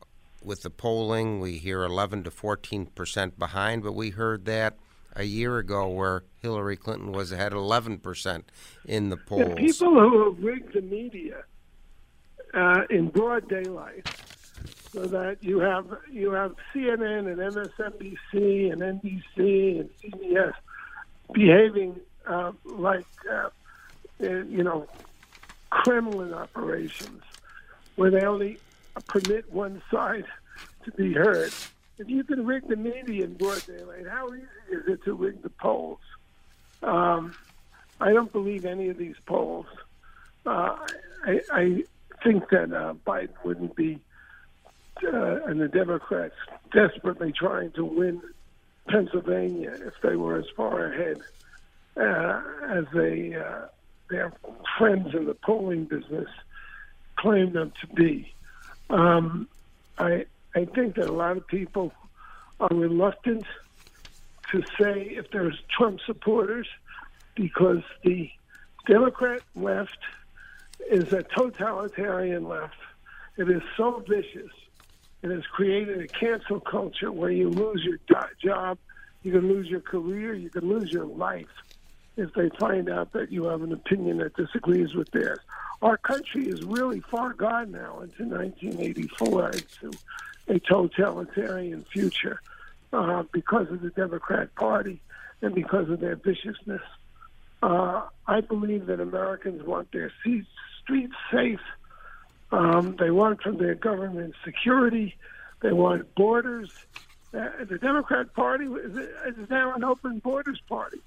with 0.44 0.63
the 0.63 0.72
polling. 0.72 1.39
We 1.39 1.58
hear 1.58 1.84
11 1.84 2.24
to 2.24 2.32
14 2.32 2.88
percent 2.88 3.38
behind, 3.38 3.84
but 3.84 3.94
we 3.94 4.10
heard 4.12 4.46
that 4.46 4.77
a 5.15 5.24
year 5.24 5.57
ago 5.57 5.88
where 5.88 6.24
Hillary 6.41 6.75
Clinton 6.77 7.12
was 7.12 7.31
ahead 7.31 7.53
11 7.53 8.00
percent 8.00 8.50
in 8.86 9.10
the 9.10 9.17
polls. 9.17 9.50
The 9.50 9.55
people 9.55 9.93
who 9.93 10.25
have 10.25 10.43
rigged 10.43 10.74
the 10.74 10.81
media 10.81 11.43
uh, 12.53 12.81
in 12.89 13.10
broad 13.10 13.48
daylight, 13.48 14.07
so 14.91 15.05
that 15.05 15.43
you 15.43 15.60
have 15.60 15.86
you 16.12 16.31
have 16.31 16.55
CNN 16.74 17.31
and 17.31 17.38
MSNBC 17.38 18.72
and 18.72 18.81
NBC 18.81 19.79
and 19.81 19.89
CBS 20.01 20.53
behaving 21.34 22.00
uh, 22.27 22.51
like 22.63 23.05
uh, 23.29 23.50
uh, 24.24 24.29
you 24.43 24.63
know 24.63 24.88
Kremlin 25.69 26.34
operations, 26.34 27.24
where 27.95 28.12
they 28.12 28.22
only 28.22 28.57
permit 29.07 29.51
one 29.51 29.81
side 29.91 30.25
to 30.84 30.91
be 30.91 31.13
heard. 31.13 31.53
If 31.97 32.09
you 32.09 32.23
can 32.23 32.45
rig 32.45 32.67
the 32.67 32.75
media 32.75 33.25
in 33.25 33.35
broad 33.35 33.63
how 34.09 34.33
easy 34.33 34.45
is 34.71 34.87
it 34.87 35.03
to 35.05 35.13
rig 35.13 35.41
the 35.41 35.49
polls? 35.49 35.99
Um, 36.83 37.35
I 38.01 38.11
don't 38.11 38.31
believe 38.31 38.65
any 38.65 38.89
of 38.89 38.97
these 38.97 39.15
polls. 39.25 39.67
Uh, 40.45 40.77
I, 41.23 41.41
I 41.51 41.83
think 42.23 42.49
that 42.49 42.73
uh, 42.73 42.93
Biden 43.07 43.29
wouldn't 43.43 43.75
be, 43.75 43.99
uh, 45.03 45.45
and 45.45 45.59
the 45.61 45.69
Democrats 45.69 46.35
desperately 46.73 47.31
trying 47.31 47.71
to 47.71 47.85
win 47.85 48.21
Pennsylvania 48.89 49.71
if 49.85 49.93
they 50.03 50.15
were 50.15 50.37
as 50.37 50.45
far 50.55 50.91
ahead 50.91 51.21
uh, 51.97 52.41
as 52.69 52.85
they 52.93 53.35
uh, 53.35 53.67
their 54.09 54.33
friends 54.77 55.15
in 55.15 55.25
the 55.25 55.33
polling 55.33 55.85
business 55.85 56.29
claim 57.17 57.53
them 57.53 57.71
to 57.81 57.87
be. 57.87 58.33
Um, 58.89 59.47
I 59.97 60.25
I 60.55 60.63
think 60.65 60.95
that 60.95 61.09
a 61.09 61.12
lot 61.12 61.35
of 61.35 61.45
people 61.47 61.91
are 62.62 62.69
reluctant 62.71 63.45
to 64.51 64.63
say 64.79 65.01
if 65.01 65.29
there's 65.31 65.62
Trump 65.69 66.00
supporters 66.05 66.67
because 67.35 67.81
the 68.03 68.31
Democrat 68.88 69.41
left 69.53 69.97
is 70.89 71.12
a 71.12 71.24
totalitarian 71.24 72.47
left. 72.47 72.77
It 73.38 73.50
is 73.50 73.62
so 73.75 74.03
vicious. 74.07 74.51
It 75.21 75.31
has 75.31 75.45
created 75.47 76.00
a 76.01 76.07
cancel 76.07 76.62
culture 76.62 77.12
where 77.12 77.31
you 77.31 77.50
lose 77.50 77.83
your 77.83 78.00
job, 78.41 78.77
you 79.24 79.33
can 79.33 79.50
lose 79.50 79.67
your 79.67 79.81
career, 79.81 80.33
you 80.33 80.50
can 80.50 80.69
lose 80.69 80.91
your 80.91 81.05
life 81.05 81.50
if 82.15 82.33
they 82.33 82.50
find 82.57 82.89
out 82.89 83.12
that 83.12 83.31
you 83.31 83.45
have 83.45 83.62
an 83.62 83.74
opinion 83.74 84.19
that 84.19 84.35
disagrees 84.35 84.93
with 84.93 85.12
theirs. 85.12 85.39
Our 85.81 85.97
country 85.97 86.47
is 86.47 86.63
really 86.63 87.01
far 87.01 87.33
gone 87.33 87.71
now 87.71 88.00
into 88.00 88.24
1984, 88.24 89.50
into 89.50 89.97
a 90.47 90.59
totalitarian 90.59 91.85
future. 91.91 92.39
uh, 92.95 93.23
because 93.31 93.69
of 93.69 93.81
the 93.81 93.89
Democrat 93.89 94.53
Party 94.55 95.01
and 95.41 95.53
because 95.53 95.89
of 95.89 95.99
their 95.99 96.15
viciousness. 96.15 96.81
Uh, 97.61 98.03
I 98.27 98.41
believe 98.41 98.85
that 98.87 98.99
Americans 98.99 99.63
want 99.63 99.91
their 99.91 100.11
streets 100.81 101.15
safe. 101.31 101.59
Um, 102.51 102.95
they 102.99 103.11
want 103.11 103.41
from 103.41 103.57
their 103.57 103.75
government 103.75 104.35
security. 104.43 105.15
They 105.61 105.71
want 105.71 106.13
borders. 106.15 106.71
Uh, 107.33 107.49
the 107.67 107.77
Democrat 107.77 108.33
Party 108.33 108.65
is, 108.65 108.95
is 108.95 109.49
now 109.49 109.73
an 109.73 109.83
open 109.83 110.19
borders 110.19 110.61
party. 110.69 111.01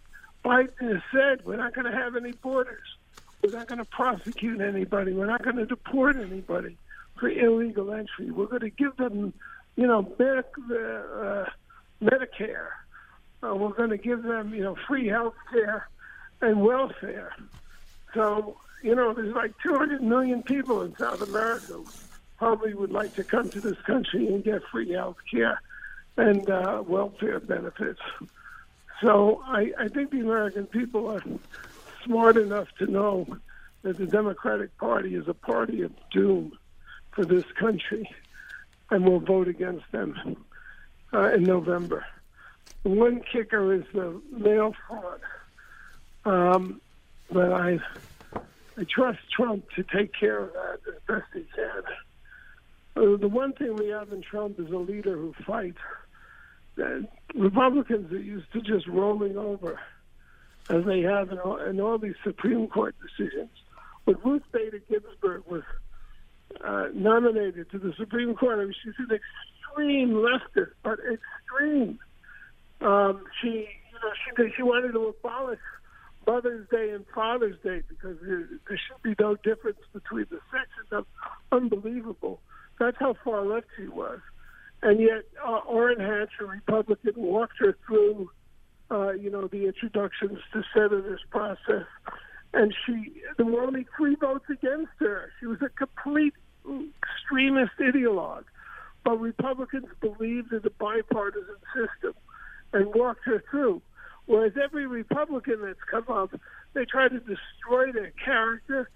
Biden 0.45 0.79
has 0.81 1.03
said 1.13 1.45
we're 1.45 1.57
not 1.57 1.75
going 1.75 1.91
to 1.91 1.97
have 1.97 2.17
any 2.17 2.33
borders. 2.33 2.97
We're 3.43 3.53
not 3.53 3.69
going 3.69 3.79
to 3.79 3.85
prosecute 3.85 4.61
anybody. 4.61 5.13
We're 5.13 5.27
not 5.27 5.43
going 5.43 5.57
to 5.57 5.67
deport 5.67 6.17
anybody 6.17 6.77
for 7.19 7.29
illegal 7.29 7.93
entry. 7.93 8.31
We're 8.31 8.47
going 8.47 8.63
to 8.63 8.71
give 8.71 8.97
them, 8.97 9.33
you 9.77 9.87
know, 9.87 10.03
medic- 10.19 10.47
uh, 10.71 11.45
Medicare. 12.03 12.69
Uh, 13.43 13.55
we're 13.55 13.75
going 13.75 13.91
to 13.91 13.99
give 13.99 14.23
them, 14.23 14.53
you 14.55 14.63
know, 14.63 14.77
free 14.89 15.09
health 15.09 15.35
care 15.53 15.89
and 16.41 16.61
welfare. 16.61 17.33
So, 18.15 18.57
you 18.83 18.95
know, 18.95 19.13
there's 19.15 19.35
like 19.35 19.53
200 19.63 20.03
million 20.03 20.43
people 20.43 20.83
in 20.83 20.95
South 20.99 21.21
America 21.21 21.83
probably 22.39 22.75
would 22.75 22.93
like 22.93 23.15
to 23.15 23.25
come 23.25 23.51
to 23.51 23.61
this 23.61 23.77
country 23.87 24.29
and 24.29 24.45
get 24.45 24.63
free 24.71 24.93
health 24.93 25.17
care 25.31 25.61
and 26.17 26.49
uh, 26.49 26.83
welfare 26.87 27.41
benefits. 27.41 28.01
So 29.03 29.41
I, 29.45 29.71
I 29.79 29.89
think 29.89 30.11
the 30.11 30.21
American 30.21 30.67
people 30.67 31.09
are 31.09 31.23
smart 32.05 32.37
enough 32.37 32.67
to 32.79 32.91
know 32.91 33.27
that 33.83 33.99
the 33.99 34.07
Democratic 34.07 34.77
Party 34.79 35.15
is 35.15 35.25
a 35.29 35.35
party 35.35 35.83
of 35.83 35.93
doom 36.13 36.53
for 37.19 37.25
this 37.25 37.51
country, 37.59 38.09
and 38.91 39.05
will 39.05 39.19
vote 39.19 39.49
against 39.49 39.91
them 39.91 40.37
uh, 41.13 41.33
in 41.33 41.43
November. 41.43 42.07
One 42.85 43.23
kicker 43.33 43.75
is 43.75 43.83
the 43.93 44.23
mail 44.31 44.73
fraud, 44.87 45.21
um, 46.25 46.81
but 47.33 47.53
I 47.53 47.81
I 48.77 48.85
trust 48.89 49.19
Trump 49.35 49.69
to 49.75 49.83
take 49.83 50.13
care 50.15 50.39
of 50.39 50.53
that 50.53 50.79
as 50.87 51.01
best 51.09 51.27
he 51.35 51.45
can. 51.57 51.83
Uh, 52.95 53.17
the 53.17 53.27
one 53.27 53.53
thing 53.53 53.75
we 53.75 53.89
have 53.89 54.13
in 54.13 54.23
Trump 54.23 54.61
is 54.61 54.71
a 54.71 54.77
leader 54.77 55.17
who 55.17 55.35
fights. 55.45 55.79
Uh, 56.81 57.01
Republicans 57.35 58.13
are 58.13 58.21
used 58.21 58.53
to 58.53 58.61
just 58.61 58.87
rolling 58.87 59.37
over, 59.37 59.81
as 60.71 60.85
they 60.85 61.01
have 61.01 61.33
in 61.33 61.39
all, 61.41 61.57
in 61.57 61.81
all 61.81 61.99
these 61.99 62.15
Supreme 62.23 62.69
Court 62.69 62.95
decisions. 63.03 63.51
When 64.05 64.17
Ruth 64.25 64.45
Bader 64.53 64.81
Ginsburg 64.89 65.43
was 65.49 65.65
uh, 66.65 66.87
nominated 66.95 67.71
to 67.71 67.79
the 67.79 67.93
Supreme 67.99 68.35
Court, 68.35 68.59
I 68.59 68.65
mean, 68.65 68.75
she's 68.83 68.95
an 68.99 69.19
extreme 69.19 70.11
leftist, 70.11 70.73
but 70.83 70.99
extreme. 71.01 71.99
Um, 72.81 73.25
she, 73.41 73.49
you 73.49 73.99
know, 74.03 74.47
she 74.47 74.53
she 74.57 74.63
wanted 74.63 74.93
to 74.93 75.07
abolish 75.07 75.59
Mother's 76.27 76.69
Day 76.69 76.91
and 76.91 77.05
Father's 77.15 77.57
Day 77.65 77.83
because 77.89 78.17
there, 78.23 78.49
there 78.69 78.81
should 78.87 79.03
be 79.03 79.15
no 79.19 79.37
difference 79.37 79.79
between 79.93 80.27
the 80.31 80.39
sexes. 80.53 81.07
unbelievable. 81.51 82.41
That's 82.79 82.97
how 83.01 83.17
far 83.25 83.45
left 83.45 83.67
she 83.77 83.89
was. 83.89 84.21
And 84.83 85.01
yet, 85.01 85.25
uh, 85.45 85.61
Orrin 85.67 85.99
Hatch, 85.99 86.31
a 86.41 86.45
Republican, 86.45 87.15
walked 87.17 87.59
her 87.59 87.77
through, 87.87 88.31
uh, 88.91 89.13
you 89.13 89.31
know, 89.31 89.49
the 89.49 89.67
introductions 89.67 90.39
to 90.53 90.63
senators 90.73 91.21
process. 91.31 91.87
And 92.55 92.75
she, 92.87 93.13
there 93.37 93.47
were 93.47 93.63
only 93.63 93.87
three 93.97 94.15
votes 94.15 94.47
against 94.49 94.93
her. 94.99 95.31
She 95.39 95.47
was 95.47 95.61
a 95.63 95.69
complete 95.69 96.35
extremist 96.67 97.73
ideologue. 97.79 98.45
But 99.05 99.21
Republicans 99.21 99.87
believed 100.01 100.53
in 100.53 100.61
the 100.63 100.71
bipartisan 100.71 101.57
system 101.75 102.15
and 102.73 102.95
walked 102.95 103.25
her 103.25 103.43
through. 103.51 103.83
Whereas 104.27 104.53
every 104.63 104.87
Republican 104.87 105.63
that's 105.63 105.79
come 105.91 106.05
up, 106.09 106.39
they 106.75 106.85
try 106.85 107.09
to 107.09 107.19
destroy 107.19 107.93
their 107.93 108.13
character. 108.23 108.91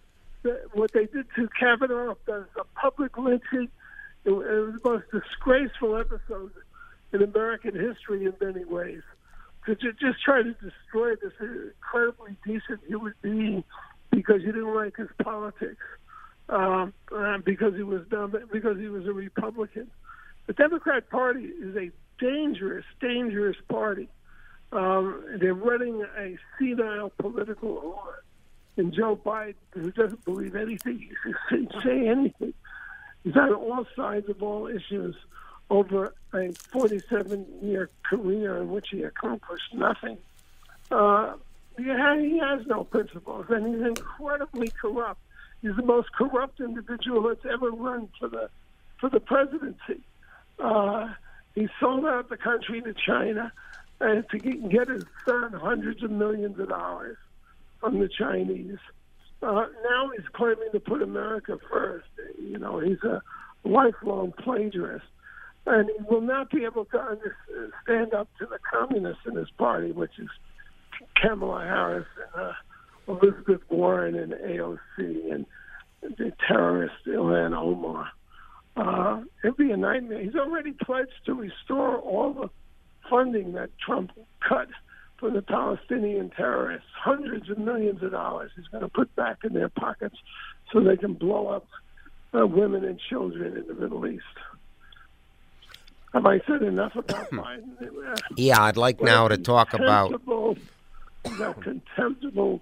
What 0.73 0.93
they 0.93 1.07
did 1.07 1.27
to 1.37 1.49
Kavanaugh 1.59 2.17
was 2.27 2.47
a 2.59 2.65
public 2.79 3.17
lynching 3.17 3.69
it, 4.25 4.31
was 4.31 4.75
the 4.83 4.89
most 4.89 5.05
disgraceful 5.11 5.97
episode 5.97 6.53
in 7.13 7.23
American 7.23 7.75
history 7.75 8.25
in 8.25 8.35
many 8.41 8.65
ways. 8.65 9.03
To 9.67 9.77
just 9.77 10.21
try 10.25 10.43
to 10.43 10.55
destroy 10.55 11.15
this 11.17 11.33
incredibly 11.41 12.37
decent 12.45 12.81
human 12.87 13.15
being 13.23 13.65
because 14.11 14.43
you 14.43 14.51
didn't 14.53 14.75
like 14.75 14.97
his 14.97 15.09
politics, 15.23 15.83
um, 16.49 16.93
because 17.45 17.75
he 17.77 17.85
was 17.85 18.03
dumb, 18.09 18.35
because 18.53 18.79
he 18.79 18.89
was 18.89 19.07
a 19.07 19.13
Republican. 19.13 19.89
The 20.47 20.53
Democrat 20.53 21.09
Party 21.11 21.45
is 21.45 21.77
a 21.77 21.91
dangerous, 22.19 22.85
dangerous 23.01 23.57
party. 23.69 24.09
Um, 24.73 25.23
they're 25.39 25.55
running 25.55 26.05
a 26.19 26.37
senile 26.59 27.13
political 27.19 27.73
war. 27.75 28.25
And 28.77 28.93
Joe 28.93 29.17
Biden, 29.17 29.55
who 29.75 29.91
doesn't 29.93 30.25
believe 30.25 30.57
anything, 30.57 30.99
he 30.99 31.33
can 31.49 31.69
say 31.85 32.09
anything. 32.09 32.55
He's 33.23 33.37
on 33.37 33.53
all 33.53 33.87
sides 33.95 34.29
of 34.29 34.43
all 34.43 34.67
issues 34.67 35.15
over 35.71 36.15
a 36.35 36.53
47 36.53 37.47
year 37.63 37.91
career 38.03 38.59
in 38.59 38.71
which 38.71 38.89
he 38.91 39.03
accomplished 39.03 39.75
nothing. 39.75 40.19
Uh, 40.91 41.35
he 41.77 42.39
has 42.39 42.67
no 42.67 42.85
principles, 42.85 43.47
and 43.49 43.75
he's 43.75 43.87
incredibly 43.87 44.69
corrupt. 44.69 45.21
He's 45.63 45.77
the 45.77 45.83
most 45.83 46.13
corrupt 46.13 46.61
individual 46.61 47.23
that's 47.23 47.47
ever 47.51 47.71
run 47.71 48.09
for 48.19 48.29
the 48.29 48.51
for 48.99 49.09
the 49.09 49.21
presidency. 49.21 50.01
Uh, 50.59 51.09
he 51.55 51.69
sold 51.81 52.05
out 52.05 52.29
the 52.29 52.37
country 52.37 52.81
to 52.83 52.95
China 52.95 53.53
and 54.01 54.25
to 54.31 54.39
get 54.39 54.89
his 54.89 55.05
son 55.27 55.53
hundreds 55.53 56.03
of 56.03 56.11
millions 56.11 56.59
of 56.59 56.69
dollars 56.69 57.17
from 57.81 57.99
the 57.99 58.09
Chinese. 58.09 58.79
Uh, 59.43 59.67
now 59.85 60.11
he's 60.17 60.27
claiming 60.33 60.71
to 60.73 60.81
put 60.81 61.03
America 61.03 61.59
first. 61.71 62.07
You 62.41 62.59
know, 62.59 62.79
he's 62.79 63.03
a 63.03 63.23
lifelong 63.65 64.33
plagiarist. 64.33 65.05
And 65.67 65.89
he 65.89 66.05
will 66.13 66.21
not 66.21 66.51
be 66.51 66.65
able 66.65 66.87
to 66.87 67.19
stand 67.85 68.15
up 68.15 68.29
to 68.39 68.47
the 68.47 68.59
communists 68.71 69.23
in 69.27 69.37
his 69.37 69.51
party, 69.59 69.93
which 69.93 70.19
is 70.19 70.29
Kamala 71.21 71.63
Harris 71.65 72.07
and 72.35 72.45
uh, 72.45 72.53
Elizabeth 73.09 73.61
Warren 73.69 74.17
and 74.17 74.33
AOC 74.33 75.33
and 75.33 75.47
the 76.03 76.33
terrorist 76.49 76.95
Ilhan 77.07 77.57
Omar. 77.57 78.09
Uh, 78.77 79.23
it'd 79.45 79.57
be 79.57 79.71
a 79.71 79.77
nightmare. 79.77 80.23
He's 80.23 80.35
already 80.35 80.73
pledged 80.73 81.13
to 81.27 81.35
restore 81.35 81.99
all 81.99 82.33
the 82.33 82.51
funding 83.09 83.53
that 83.53 83.71
Trump 83.79 84.11
cut 84.47 84.69
for 85.19 85.31
the 85.31 85.43
Palestinian 85.43 86.31
terrorists, 86.31 86.89
hundreds 86.99 87.49
of 87.49 87.59
millions 87.59 88.03
of 88.03 88.11
dollars 88.11 88.51
he's 88.57 88.67
going 88.69 88.83
to 88.83 88.89
put 88.89 89.15
back 89.15 89.39
in 89.45 89.53
their 89.53 89.69
pockets 89.69 90.17
so 90.73 90.81
they 90.81 90.97
can 90.97 91.15
blow 91.15 91.47
up 91.47 91.67
uh, 92.35 92.47
women 92.47 92.85
and 92.85 92.99
children 93.09 93.57
in 93.57 93.67
the 93.69 93.75
Middle 93.75 94.07
East. 94.07 94.23
Have 96.13 96.27
I 96.27 96.41
said 96.47 96.63
enough 96.63 96.95
about 96.95 97.29
hmm. 97.29 97.41
Biden? 97.41 98.21
yeah, 98.37 98.63
I'd 98.63 98.77
like 98.77 99.01
now 99.01 99.29
to 99.29 99.39
talk 99.39 99.73
about 99.73 100.11
that 101.25 101.61
contemptible, 101.63 102.61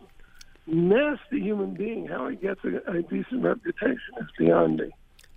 nasty 0.66 1.40
human 1.40 1.74
being. 1.74 2.06
How 2.06 2.28
he 2.28 2.36
gets 2.36 2.60
a, 2.64 2.90
a 2.90 3.02
decent 3.02 3.42
reputation 3.42 4.14
is 4.20 4.26
beyond 4.38 4.76
me. 4.78 4.90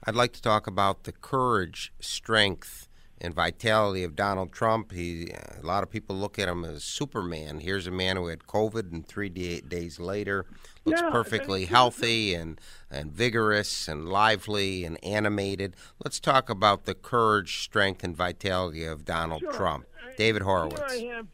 I'd 0.06 0.16
like 0.16 0.34
to 0.34 0.42
talk 0.42 0.68
about 0.68 1.06
the 1.06 1.12
courage, 1.12 1.94
strength, 2.00 2.88
and 3.24 3.34
vitality 3.34 4.04
of 4.04 4.16
Donald 4.16 4.52
Trump. 4.52 4.92
He, 4.92 5.30
a 5.32 5.66
lot 5.66 5.82
of 5.82 5.90
people 5.90 6.16
look 6.16 6.38
at 6.38 6.50
him 6.50 6.66
as 6.66 6.84
Superman. 6.84 7.60
Here's 7.60 7.88
a 7.88 7.92
man 7.92 8.18
who 8.18 8.28
had 8.28 8.44
COVID, 8.44 8.92
and 8.92 9.08
three 9.08 9.30
days 9.30 10.00
later 10.00 10.46
looks 10.86 11.02
yeah, 11.02 11.10
perfectly 11.10 11.66
healthy 11.66 12.34
and 12.34 12.60
and 12.92 13.12
vigorous 13.12 13.88
and 13.88 14.10
lively 14.10 14.84
and 14.84 15.04
animated. 15.04 15.76
Let's 16.04 16.20
talk 16.20 16.50
about 16.50 16.84
the 16.84 16.94
courage, 16.94 17.64
strength, 17.64 18.04
and 18.04 18.16
vitality 18.16 18.84
of 18.84 19.06
Donald 19.06 19.42
sure. 19.42 19.52
Trump. 19.54 19.86
David 20.18 20.44
Horowitz. 20.44 20.94
Here 20.94 21.14
I 21.14 21.18
am. 21.18 21.30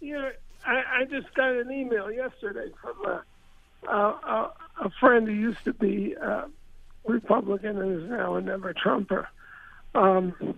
You 0.00 0.30
I, 0.66 0.82
I 1.00 1.04
just 1.04 1.32
got 1.34 1.50
an 1.50 1.70
email 1.72 2.12
yesterday 2.12 2.70
from 2.80 3.04
a, 3.06 3.90
a, 3.90 4.52
a 4.82 4.90
friend 5.00 5.26
who 5.26 5.34
used 5.34 5.64
to 5.64 5.72
be 5.72 6.12
a 6.12 6.44
Republican 7.06 7.80
and 7.80 8.02
is 8.02 8.10
now 8.10 8.34
a 8.34 8.40
never 8.40 8.72
Trumper. 8.72 9.28
Um, 9.94 10.56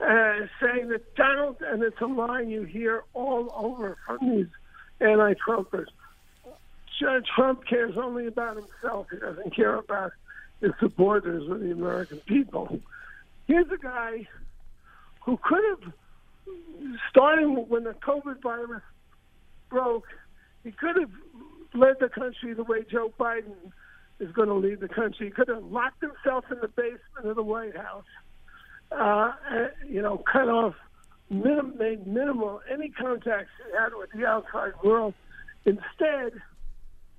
uh, 0.00 0.46
saying 0.60 0.88
that 0.88 1.14
Donald, 1.14 1.56
and 1.60 1.82
it's 1.82 2.00
a 2.00 2.06
line 2.06 2.50
you 2.50 2.64
hear 2.64 3.02
all 3.14 3.52
over 3.54 3.96
from 4.06 4.18
these 4.20 4.46
anti-Trumpers. 5.00 5.86
Judge 7.00 7.26
Trump 7.34 7.66
cares 7.66 7.96
only 7.96 8.26
about 8.26 8.56
himself. 8.56 9.06
He 9.10 9.18
doesn't 9.18 9.54
care 9.54 9.76
about 9.76 10.12
his 10.60 10.72
supporters 10.78 11.48
or 11.48 11.58
the 11.58 11.72
American 11.72 12.18
people. 12.20 12.80
Here's 13.46 13.70
a 13.70 13.76
guy 13.76 14.26
who 15.24 15.38
could 15.42 15.64
have, 15.70 15.92
starting 17.10 17.54
when 17.68 17.84
the 17.84 17.94
COVID 17.94 18.42
virus 18.42 18.82
broke, 19.70 20.06
he 20.62 20.70
could 20.70 20.96
have 20.96 21.10
led 21.74 21.96
the 22.00 22.08
country 22.08 22.54
the 22.54 22.64
way 22.64 22.84
Joe 22.90 23.12
Biden 23.18 23.72
is 24.20 24.30
going 24.32 24.48
to 24.48 24.54
lead 24.54 24.80
the 24.80 24.88
country. 24.88 25.26
He 25.26 25.32
could 25.32 25.48
have 25.48 25.64
locked 25.64 26.00
himself 26.00 26.44
in 26.50 26.58
the 26.60 26.68
basement 26.68 27.26
of 27.26 27.34
the 27.34 27.42
White 27.42 27.76
House 27.76 28.04
uh, 28.92 29.32
you 29.88 30.02
know, 30.02 30.18
cut 30.18 30.48
off 30.48 30.74
minim- 31.30 31.76
made 31.78 32.06
minimal 32.06 32.60
any 32.70 32.88
contacts 32.90 33.50
he 33.64 33.76
had 33.76 33.94
with 33.94 34.10
the 34.12 34.26
outside 34.26 34.72
world. 34.82 35.14
Instead, 35.64 36.40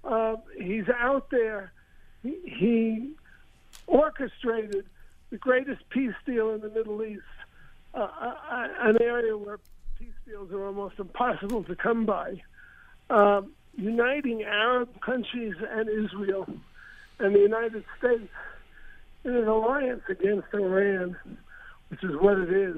uh, 0.03 0.35
he's 0.57 0.87
out 0.89 1.29
there. 1.31 1.71
He, 2.23 2.37
he 2.45 3.11
orchestrated 3.87 4.85
the 5.29 5.37
greatest 5.37 5.87
peace 5.89 6.13
deal 6.25 6.51
in 6.51 6.61
the 6.61 6.69
Middle 6.69 7.03
East, 7.03 7.21
uh, 7.93 8.07
uh, 8.19 8.67
an 8.81 9.01
area 9.01 9.35
where 9.37 9.59
peace 9.97 10.13
deals 10.25 10.51
are 10.51 10.65
almost 10.65 10.99
impossible 10.99 11.63
to 11.63 11.75
come 11.75 12.05
by, 12.05 12.41
um, 13.09 13.51
uniting 13.75 14.43
Arab 14.43 15.01
countries 15.01 15.55
and 15.69 15.89
Israel 15.89 16.47
and 17.19 17.35
the 17.35 17.39
United 17.39 17.83
States 17.97 18.29
in 19.23 19.35
an 19.35 19.47
alliance 19.47 20.03
against 20.09 20.47
Iran, 20.53 21.15
which 21.95 22.11
is 22.11 22.17
what 22.19 22.37
it 22.37 22.51
is. 22.51 22.77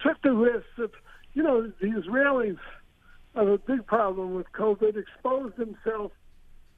Took 0.00 0.20
the 0.22 0.32
risk 0.32 0.66
of, 0.78 0.90
you 1.34 1.42
know, 1.42 1.72
the 1.80 1.86
Israelis 1.86 2.58
have 3.34 3.46
a 3.46 3.58
big 3.58 3.86
problem 3.86 4.34
with 4.34 4.46
COVID, 4.52 4.96
exposed 4.96 5.56
himself, 5.56 6.12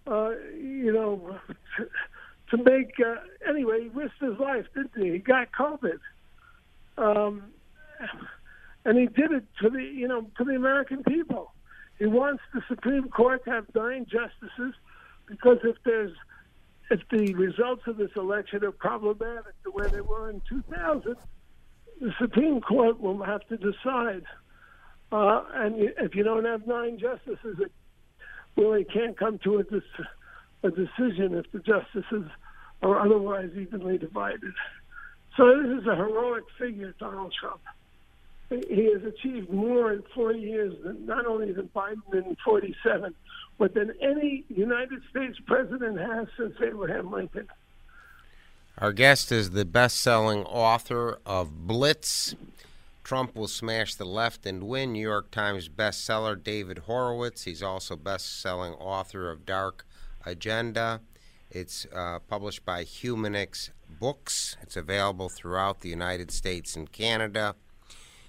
uh, 0.07 0.31
you 0.55 0.92
know, 0.92 1.38
to, 1.76 2.57
to 2.57 2.62
make, 2.62 2.92
uh, 3.00 3.16
anyway, 3.48 3.85
he 3.85 3.88
risked 3.88 4.20
his 4.20 4.38
life, 4.38 4.66
didn't 4.74 4.92
he? 5.03 5.12
He 5.12 5.18
got 5.18 5.48
COVID. 5.53 5.98
Um, 6.98 7.44
and 8.85 8.98
he 8.98 9.07
did 9.07 9.33
it 9.33 9.44
to 9.62 9.70
the, 9.70 9.83
you 9.83 10.09
know, 10.09 10.26
to 10.37 10.44
the 10.44 10.55
American 10.55 11.03
people. 11.05 11.53
He 11.98 12.07
wants 12.07 12.42
the 12.53 12.62
Supreme 12.68 13.09
Court 13.09 13.44
to 13.44 13.50
have 13.50 13.66
nine 13.74 14.05
justices 14.05 14.74
because 15.26 15.59
if 15.64 15.76
there's 15.85 16.12
if 16.90 17.00
the 17.11 17.35
results 17.35 17.83
of 17.87 17.96
this 17.96 18.11
election 18.16 18.64
are 18.64 18.72
problematic 18.72 19.55
the 19.64 19.70
way 19.70 19.88
they 19.88 20.00
were 20.00 20.29
in 20.29 20.42
2000, 20.48 21.16
the 22.00 22.12
Supreme 22.20 22.61
Court 22.61 23.00
will 23.00 23.22
have 23.22 23.46
to 23.48 23.57
decide. 23.57 24.24
Uh, 25.12 25.44
and 25.55 25.76
if 25.98 26.14
you 26.14 26.24
don't 26.24 26.44
have 26.44 26.66
nine 26.66 26.98
justices, 26.98 27.59
it 27.61 27.72
really 28.57 28.85
can't 28.85 29.16
come 29.16 29.38
to 29.44 29.59
a, 29.59 29.64
de- 29.64 29.83
a 30.64 30.70
decision 30.70 31.35
if 31.35 31.50
the 31.53 31.61
justices 31.61 32.29
are 32.83 33.00
otherwise 33.00 33.50
evenly 33.57 33.98
divided. 33.98 34.53
So 35.37 35.62
this 35.62 35.83
is 35.83 35.87
a 35.87 35.94
heroic 35.94 36.44
figure, 36.59 36.94
Donald 36.98 37.33
Trump. 37.38 37.61
He 38.48 38.90
has 38.92 39.05
achieved 39.05 39.48
more 39.48 39.92
in 39.92 40.03
four 40.12 40.33
years 40.33 40.74
than 40.83 41.07
not 41.07 41.24
only 41.24 41.53
than 41.53 41.68
Biden 41.68 42.12
in 42.12 42.37
47, 42.44 43.14
but 43.60 43.74
than 43.74 43.92
any 44.00 44.42
United 44.48 45.02
States 45.10 45.38
president 45.46 46.00
has 46.00 46.26
since 46.38 46.54
Abraham 46.66 47.12
Lincoln. 47.12 47.46
Our 48.78 48.92
guest 48.92 49.30
is 49.30 49.50
the 49.50 49.66
best 49.66 50.00
selling 50.00 50.44
author 50.44 51.18
of 51.26 51.66
Blitz. 51.66 52.34
Trump 53.04 53.36
will 53.36 53.48
smash 53.48 53.94
the 53.94 54.06
left 54.06 54.46
and 54.46 54.62
win. 54.62 54.94
New 54.94 55.02
York 55.02 55.30
Times 55.30 55.68
bestseller 55.68 56.42
David 56.42 56.78
Horowitz. 56.78 57.44
He's 57.44 57.62
also 57.62 57.96
best 57.96 58.40
selling 58.40 58.72
author 58.74 59.30
of 59.30 59.44
Dark 59.44 59.84
Agenda. 60.24 61.02
It's 61.50 61.86
uh, 61.94 62.20
published 62.20 62.64
by 62.64 62.84
Humanix 62.84 63.68
Books. 63.90 64.56
It's 64.62 64.76
available 64.76 65.28
throughout 65.28 65.80
the 65.80 65.90
United 65.90 66.30
States 66.30 66.76
and 66.76 66.90
Canada. 66.90 67.56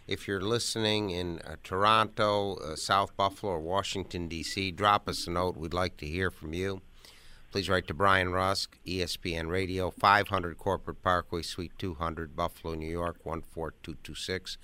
If 0.07 0.27
you're 0.27 0.41
listening 0.41 1.11
in 1.11 1.39
uh, 1.39 1.55
Toronto, 1.63 2.55
uh, 2.55 2.75
South 2.75 3.15
Buffalo, 3.15 3.53
or 3.53 3.59
Washington, 3.59 4.27
D.C., 4.27 4.71
drop 4.71 5.07
us 5.07 5.27
a 5.27 5.31
note. 5.31 5.55
We'd 5.55 5.73
like 5.73 5.97
to 5.97 6.07
hear 6.07 6.31
from 6.31 6.53
you. 6.53 6.81
Please 7.51 7.69
write 7.69 7.87
to 7.87 7.93
Brian 7.93 8.31
Rusk, 8.31 8.77
ESPN 8.85 9.49
Radio, 9.49 9.91
500 9.91 10.57
Corporate 10.57 11.03
Parkway, 11.03 11.43
Suite 11.43 11.73
200, 11.77 12.35
Buffalo, 12.35 12.73
New 12.75 12.89
York, 12.89 13.17
14226. 13.23 14.57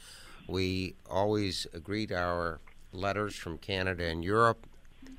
We 0.48 0.96
always 1.10 1.68
greet 1.84 2.12
our 2.12 2.60
letters 2.92 3.36
from 3.36 3.58
Canada 3.58 4.06
and 4.06 4.24
Europe. 4.24 4.66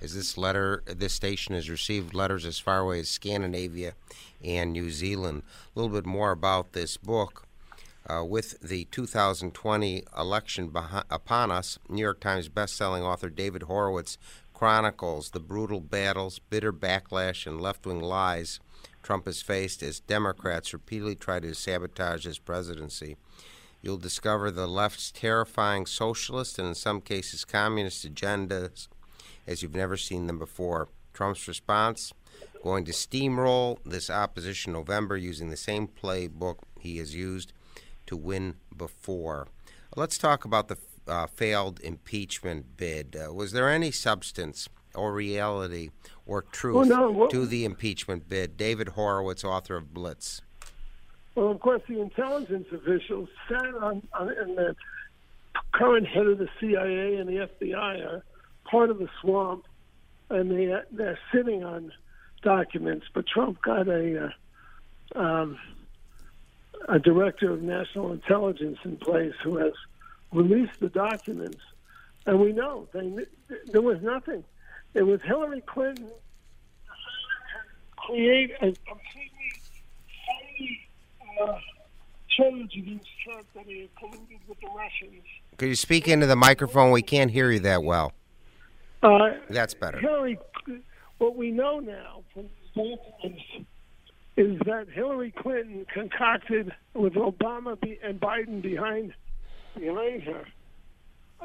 As 0.01 0.15
this 0.15 0.37
letter, 0.37 0.83
this 0.87 1.13
station 1.13 1.55
has 1.55 1.71
received 1.71 2.15
letters 2.15 2.45
as 2.45 2.59
far 2.59 2.79
away 2.79 3.01
as 3.01 3.09
Scandinavia 3.09 3.95
and 4.43 4.73
New 4.73 4.91
Zealand. 4.91 5.43
A 5.75 5.79
little 5.79 5.95
bit 5.95 6.07
more 6.07 6.33
about 6.33 6.73
this 6.73 6.97
book. 6.97 7.48
Uh, 8.09 8.25
with 8.25 8.59
the 8.61 8.85
2020 8.87 10.03
election 10.17 10.71
behi- 10.71 11.05
upon 11.11 11.51
us, 11.51 11.79
New 11.89 12.01
York 12.01 12.21
Times 12.21 12.49
bestselling 12.49 13.03
author 13.03 13.29
David 13.29 13.65
Horowitz 13.65 14.17
chronicles 14.55 15.31
the 15.31 15.41
brutal 15.41 15.81
battles, 15.81 16.39
bitter 16.39 16.73
backlash, 16.73 17.47
and 17.47 17.61
left 17.61 17.87
wing 17.87 18.01
lies 18.01 18.61
Trump 19.03 19.27
has 19.27 19.41
faced 19.43 19.83
as 19.83 20.01
Democrats 20.01 20.73
repeatedly 20.73 21.15
try 21.15 21.41
to 21.41 21.55
sabotage 21.55 22.25
his 22.25 22.39
presidency. 22.39 23.17
You'll 23.81 23.97
discover 23.97 24.51
the 24.51 24.67
left's 24.67 25.11
terrifying 25.11 25.87
socialist 25.87 26.59
and, 26.59 26.69
in 26.69 26.75
some 26.75 27.01
cases, 27.01 27.45
communist 27.45 28.07
agendas 28.07 28.89
as 29.47 29.63
you've 29.63 29.75
never 29.75 29.97
seen 29.97 30.27
them 30.27 30.39
before. 30.39 30.89
Trump's 31.15 31.49
response 31.49 32.13
going 32.63 32.85
to 32.85 32.93
steamroll 32.93 33.79
this 33.85 34.11
opposition 34.11 34.73
November 34.73 35.17
using 35.17 35.49
the 35.49 35.57
same 35.57 35.89
playbook 35.89 36.59
he 36.79 36.99
has 36.99 37.15
used 37.15 37.53
to 38.09 38.17
win 38.17 38.55
before. 38.77 39.47
Let's 39.95 40.19
talk 40.19 40.45
about 40.45 40.69
the 40.69 40.77
uh, 41.07 41.27
failed 41.27 41.81
impeachment 41.81 42.77
bid. 42.77 43.17
Uh, 43.17 43.33
was 43.33 43.53
there 43.53 43.71
any 43.71 43.91
substance 43.91 44.69
or 44.95 45.13
reality 45.13 45.91
or 46.27 46.43
truth 46.43 46.77
Well, 46.77 46.87
no, 46.87 47.11
what- 47.11 47.31
to 47.31 47.47
the 47.47 47.65
impeachment 47.65 48.29
bid? 48.29 48.57
David 48.57 48.91
Horowitz, 48.91 49.45
author 49.45 49.77
of 49.77 49.95
Blitz. 49.95 50.43
Well, 51.35 51.51
of 51.51 51.61
course, 51.61 51.83
the 51.89 52.01
intelligence 52.01 52.67
officials 52.73 53.29
sat 53.49 53.75
on, 53.81 54.03
on 54.13 54.29
and 54.29 54.59
the 54.59 54.75
current 55.73 56.07
head 56.07 56.27
of 56.27 56.39
the 56.39 56.49
CIA 56.59 57.17
and 57.17 57.29
the 57.29 57.47
FBI 57.61 58.05
are 58.05 58.25
part 58.69 58.91
of 58.91 58.99
the 58.99 59.09
swamp, 59.21 59.65
and 60.31 60.51
they 60.51 60.75
they're 60.91 61.19
sitting 61.33 61.63
on 61.63 61.93
documents. 62.43 63.07
But 63.15 63.27
Trump 63.29 63.63
got 63.63 63.87
a 63.87 64.33
uh, 65.15 65.19
um, 65.19 65.59
a 66.89 66.99
director 66.99 67.51
of 67.51 67.63
national 67.63 68.13
intelligence 68.13 68.79
in 68.85 68.97
place 68.97 69.35
who 69.43 69.57
has 69.57 69.73
released 70.33 70.79
the 70.81 70.89
documents, 70.89 71.61
and 72.27 72.41
we 72.41 72.53
know 72.53 72.87
they, 72.93 73.27
there 73.67 73.83
was 73.83 74.01
nothing. 74.03 74.45
It 74.95 75.03
was 75.03 75.21
Hillary 75.23 75.63
Clinton 75.63 76.11
create 78.09 78.51
a 78.61 78.73
completely 78.73 79.53
phony 80.27 80.89
uh, 81.43 81.59
charge 82.29 82.75
against 82.77 83.07
Trump 83.25 83.47
that 83.55 83.67
he 83.67 83.81
had 83.81 83.95
colluded 83.97 84.41
with 84.49 84.59
the 84.61 84.69
Russians. 84.69 85.23
Could 85.57 85.69
you 85.69 85.77
speak 85.77 86.09
into 86.09 86.27
the 86.27 86.37
microphone? 86.37 86.91
We 86.91 87.03
can't 87.03 87.31
hear 87.31 87.51
you 87.51 87.61
that 87.61 87.83
well. 87.83 88.13
Uh, 89.03 89.31
That's 89.51 89.75
better. 89.75 89.99
Hillary, 89.99 90.39
what 91.19 91.37
we 91.37 91.51
know 91.51 91.81
now 91.81 92.23
from 92.33 92.49
documents 92.75 93.43
is 94.39 94.57
that 94.67 94.87
Hillary 94.89 95.33
Clinton 95.37 95.85
concocted 95.93 96.73
with 96.95 97.15
Obama 97.15 97.77
and 98.05 98.21
Biden 98.21 98.63
behind 98.63 99.13
behind 99.77 100.23
her 100.23 100.45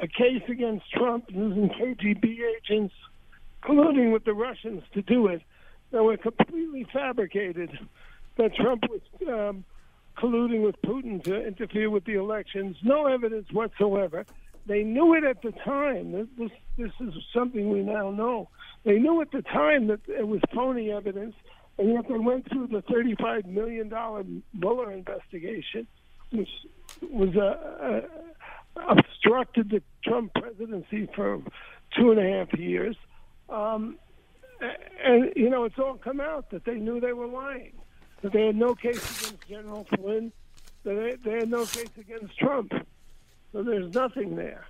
a 0.00 0.06
case 0.06 0.42
against 0.48 0.88
Trump 0.92 1.24
using 1.28 1.70
KGB 1.70 2.38
agents 2.56 2.94
colluding 3.64 4.12
with 4.12 4.24
the 4.24 4.32
Russians 4.32 4.84
to 4.92 5.02
do 5.02 5.26
it 5.26 5.42
that 5.90 6.04
were 6.04 6.16
completely 6.16 6.86
fabricated. 6.92 7.76
That 8.36 8.54
Trump 8.54 8.84
was 8.88 9.00
um, 9.28 9.64
colluding 10.16 10.64
with 10.64 10.80
Putin 10.82 11.22
to 11.24 11.46
interfere 11.46 11.90
with 11.90 12.04
the 12.04 12.14
elections. 12.14 12.76
No 12.82 13.06
evidence 13.06 13.46
whatsoever. 13.52 14.24
They 14.66 14.82
knew 14.82 15.14
it 15.14 15.24
at 15.24 15.42
the 15.42 15.52
time. 15.64 16.12
This, 16.12 16.26
this, 16.38 16.50
this 16.78 16.92
is 17.00 17.14
something 17.34 17.70
we 17.70 17.82
now 17.82 18.10
know. 18.10 18.48
They 18.84 18.98
knew 18.98 19.20
at 19.20 19.32
the 19.32 19.42
time 19.42 19.88
that 19.88 20.00
it 20.08 20.26
was 20.26 20.40
phony 20.54 20.90
evidence, 20.90 21.34
and 21.78 21.92
yet 21.92 22.08
they 22.08 22.18
went 22.18 22.48
through 22.50 22.68
the 22.68 22.82
$35 22.82 23.46
million 23.46 23.92
Mueller 24.52 24.92
investigation, 24.92 25.86
which 26.30 26.48
was 27.02 27.36
uh, 27.36 28.00
uh, 28.76 28.80
obstructed 28.88 29.70
the 29.70 29.82
Trump 30.04 30.32
presidency 30.34 31.08
for 31.14 31.40
two 31.96 32.12
and 32.12 32.20
a 32.20 32.38
half 32.38 32.58
years. 32.58 32.96
Um, 33.48 33.98
and, 35.04 35.32
you 35.36 35.50
know, 35.50 35.64
it's 35.64 35.78
all 35.78 35.94
come 35.94 36.20
out 36.20 36.50
that 36.50 36.64
they 36.64 36.76
knew 36.76 37.00
they 37.00 37.12
were 37.12 37.26
lying, 37.26 37.72
that 38.22 38.32
they 38.32 38.46
had 38.46 38.56
no 38.56 38.74
case 38.74 38.96
against 38.96 39.48
General 39.48 39.86
Flynn, 39.96 40.32
that 40.84 40.94
they, 40.94 41.30
they 41.30 41.38
had 41.38 41.50
no 41.50 41.66
case 41.66 41.90
against 41.98 42.38
Trump. 42.38 42.72
So 43.52 43.62
there's 43.62 43.92
nothing 43.94 44.36
there. 44.36 44.66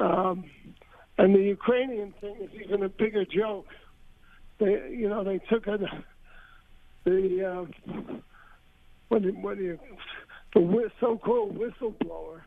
Um, 0.00 0.44
and 1.18 1.34
the 1.34 1.42
Ukrainian 1.42 2.12
thing 2.20 2.36
is 2.40 2.50
even 2.60 2.82
a 2.82 2.88
bigger 2.88 3.24
joke. 3.24 3.66
They, 4.58 4.90
you 4.90 5.08
know, 5.08 5.24
they 5.24 5.38
took 5.38 5.66
a, 5.66 5.78
the 7.04 7.44
uh, 7.44 7.92
what 9.08 9.22
do, 9.22 9.32
what 9.40 9.58
do 9.58 9.64
you 9.64 9.78
the 10.54 10.90
so-called 11.00 11.56
whistleblower 11.56 12.40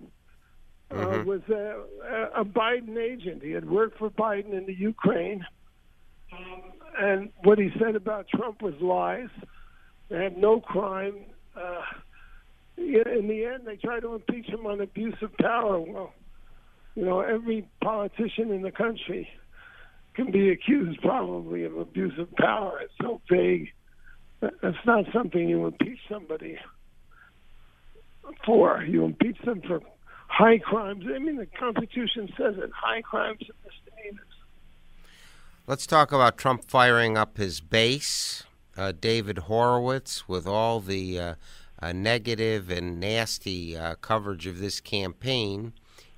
uh, 0.92 1.24
was 1.26 1.42
a, 1.50 2.42
a 2.42 2.46
Biden 2.46 2.98
agent. 2.98 3.42
He 3.42 3.52
had 3.52 3.70
worked 3.70 3.98
for 3.98 4.10
Biden 4.10 4.54
in 4.54 4.66
the 4.66 4.74
Ukraine, 4.74 5.46
um, 6.32 6.62
and 7.00 7.30
what 7.44 7.58
he 7.58 7.72
said 7.80 7.96
about 7.96 8.28
Trump 8.28 8.62
was 8.62 8.74
lies. 8.82 9.30
They 10.10 10.22
had 10.22 10.38
no 10.38 10.60
crime. 10.60 11.26
Uh, 11.56 11.82
in 12.78 13.28
the 13.28 13.46
end, 13.46 13.66
they 13.66 13.78
try 13.78 14.00
to 14.00 14.16
impeach 14.16 14.48
him 14.48 14.66
on 14.66 14.82
abuse 14.82 15.16
of 15.22 15.36
power. 15.38 15.80
Well, 15.80 16.14
you 16.96 17.06
know, 17.06 17.22
every 17.22 17.68
politician 17.82 18.52
in 18.52 18.62
the 18.62 18.72
country 18.72 19.28
can 20.16 20.32
be 20.32 20.50
accused 20.50 21.02
probably 21.02 21.64
of 21.64 21.78
abuse 21.78 22.18
of 22.20 22.32
power. 22.36 22.80
It's 22.82 22.94
so 23.02 23.22
vague. 23.30 23.70
That's 24.62 24.86
not 24.86 25.06
something 25.14 25.48
you 25.48 25.66
impeach 25.66 26.00
somebody 26.10 26.58
for. 28.46 28.84
You 28.84 29.06
impeach 29.06 29.40
them 29.42 29.62
for 29.62 29.82
high 30.28 30.58
crimes. 30.58 31.06
I 31.08 31.20
mean, 31.20 31.38
the 31.38 31.46
Constitution 31.46 32.28
says 32.38 32.56
it 32.58 32.72
high 32.76 33.02
crimes 33.02 33.42
and 33.42 33.58
misdemeanors. 33.66 34.28
Let's 35.68 35.88
talk 35.88 36.12
about 36.12 36.38
Trump 36.38 36.66
firing 36.66 37.18
up 37.18 37.38
his 37.38 37.62
base. 37.62 38.44
Uh, 38.76 38.92
David 39.00 39.38
Horowitz, 39.40 40.28
with 40.28 40.48
all 40.48 40.80
the 40.80 41.20
uh, 41.20 41.36
uh, 41.80 41.94
negative 41.94 42.72
and 42.72 43.00
nasty 43.00 43.78
uh, 43.78 43.96
coverage 43.96 44.48
of 44.48 44.60
this 44.60 44.82
campaign, 44.82 45.74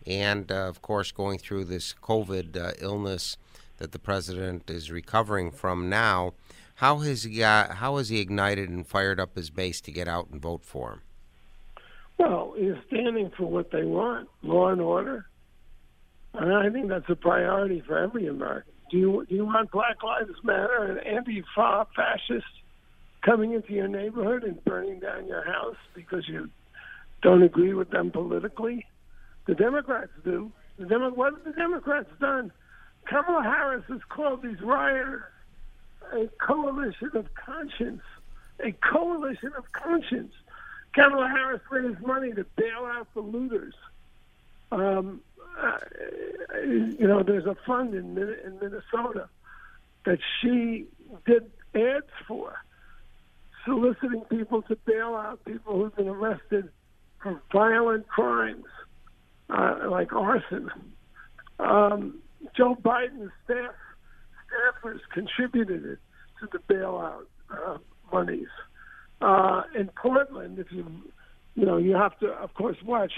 and 0.07 0.51
uh, 0.51 0.67
of 0.67 0.81
course, 0.81 1.11
going 1.11 1.37
through 1.37 1.65
this 1.65 1.93
COVID 1.93 2.55
uh, 2.55 2.71
illness 2.79 3.37
that 3.77 3.91
the 3.91 3.99
president 3.99 4.69
is 4.69 4.89
recovering 4.89 5.51
from 5.51 5.89
now. 5.89 6.33
How 6.75 6.97
has 6.99 7.23
he 7.23 7.37
got, 7.37 7.75
how 7.75 7.97
has 7.97 8.09
he 8.09 8.19
ignited 8.19 8.69
and 8.69 8.85
fired 8.85 9.19
up 9.19 9.35
his 9.35 9.49
base 9.49 9.79
to 9.81 9.91
get 9.91 10.07
out 10.07 10.29
and 10.29 10.41
vote 10.41 10.63
for 10.63 10.91
him? 10.91 11.01
Well, 12.17 12.53
he's 12.57 12.75
standing 12.87 13.31
for 13.37 13.45
what 13.45 13.71
they 13.71 13.83
want, 13.83 14.29
law 14.41 14.69
and 14.69 14.81
order. 14.81 15.25
And 16.33 16.53
I 16.53 16.69
think 16.69 16.89
that's 16.89 17.09
a 17.09 17.15
priority 17.15 17.81
for 17.85 17.97
every 17.97 18.27
American. 18.27 18.73
Do 18.91 18.97
you 18.97 19.25
do 19.27 19.35
you 19.35 19.45
want 19.45 19.71
Black 19.71 20.03
Lives 20.03 20.31
Matter 20.43 20.83
and 20.83 20.99
anti-fa 20.99 21.87
fascists 21.95 22.49
coming 23.21 23.53
into 23.53 23.73
your 23.73 23.87
neighborhood 23.87 24.43
and 24.43 24.63
burning 24.65 24.99
down 24.99 25.27
your 25.27 25.43
house 25.43 25.77
because 25.95 26.27
you 26.27 26.49
don't 27.21 27.41
agree 27.41 27.73
with 27.73 27.89
them 27.89 28.11
politically? 28.11 28.85
The 29.47 29.55
Democrats 29.55 30.11
do. 30.23 30.51
The 30.77 30.85
Demo- 30.85 31.11
what 31.11 31.33
have 31.33 31.43
the 31.45 31.51
Democrats 31.53 32.09
done? 32.19 32.51
Kamala 33.05 33.43
Harris 33.43 33.85
has 33.87 34.01
called 34.09 34.43
these 34.43 34.61
rioters 34.61 35.23
a 36.13 36.27
coalition 36.39 37.11
of 37.13 37.33
conscience. 37.35 38.01
A 38.59 38.71
coalition 38.71 39.51
of 39.57 39.71
conscience. 39.71 40.33
Kamala 40.93 41.27
Harris 41.27 41.61
raised 41.69 41.99
money 42.01 42.31
to 42.31 42.45
bail 42.55 42.85
out 42.85 43.07
the 43.13 43.19
looters. 43.19 43.73
Um, 44.71 45.21
uh, 45.61 45.77
you 46.63 47.07
know, 47.07 47.23
there's 47.23 47.45
a 47.45 47.55
fund 47.65 47.93
in, 47.93 48.17
in 48.17 48.59
Minnesota 48.61 49.29
that 50.05 50.19
she 50.39 50.85
did 51.25 51.51
ads 51.73 52.05
for, 52.27 52.55
soliciting 53.65 54.21
people 54.21 54.61
to 54.63 54.75
bail 54.85 55.15
out 55.15 55.43
people 55.45 55.75
who've 55.75 55.95
been 55.95 56.07
arrested 56.07 56.69
for 57.21 57.41
violent 57.51 58.07
crimes 58.07 58.65
uh, 59.49 59.79
like 59.89 60.13
arson. 60.13 60.71
Um, 61.59 62.19
Joe 62.55 62.75
Biden's 62.75 63.31
staff 63.43 63.73
staffers 64.55 64.99
contributed 65.13 65.97
to 66.39 66.47
the 66.51 66.59
bailout 66.73 67.25
uh, 67.49 67.77
monies. 68.11 68.47
Uh, 69.21 69.63
in 69.77 69.89
Portland, 70.01 70.59
if 70.59 70.67
you 70.71 70.85
you 71.55 71.65
know 71.65 71.77
you 71.77 71.95
have 71.95 72.17
to, 72.19 72.27
of 72.27 72.53
course, 72.53 72.77
watch 72.85 73.13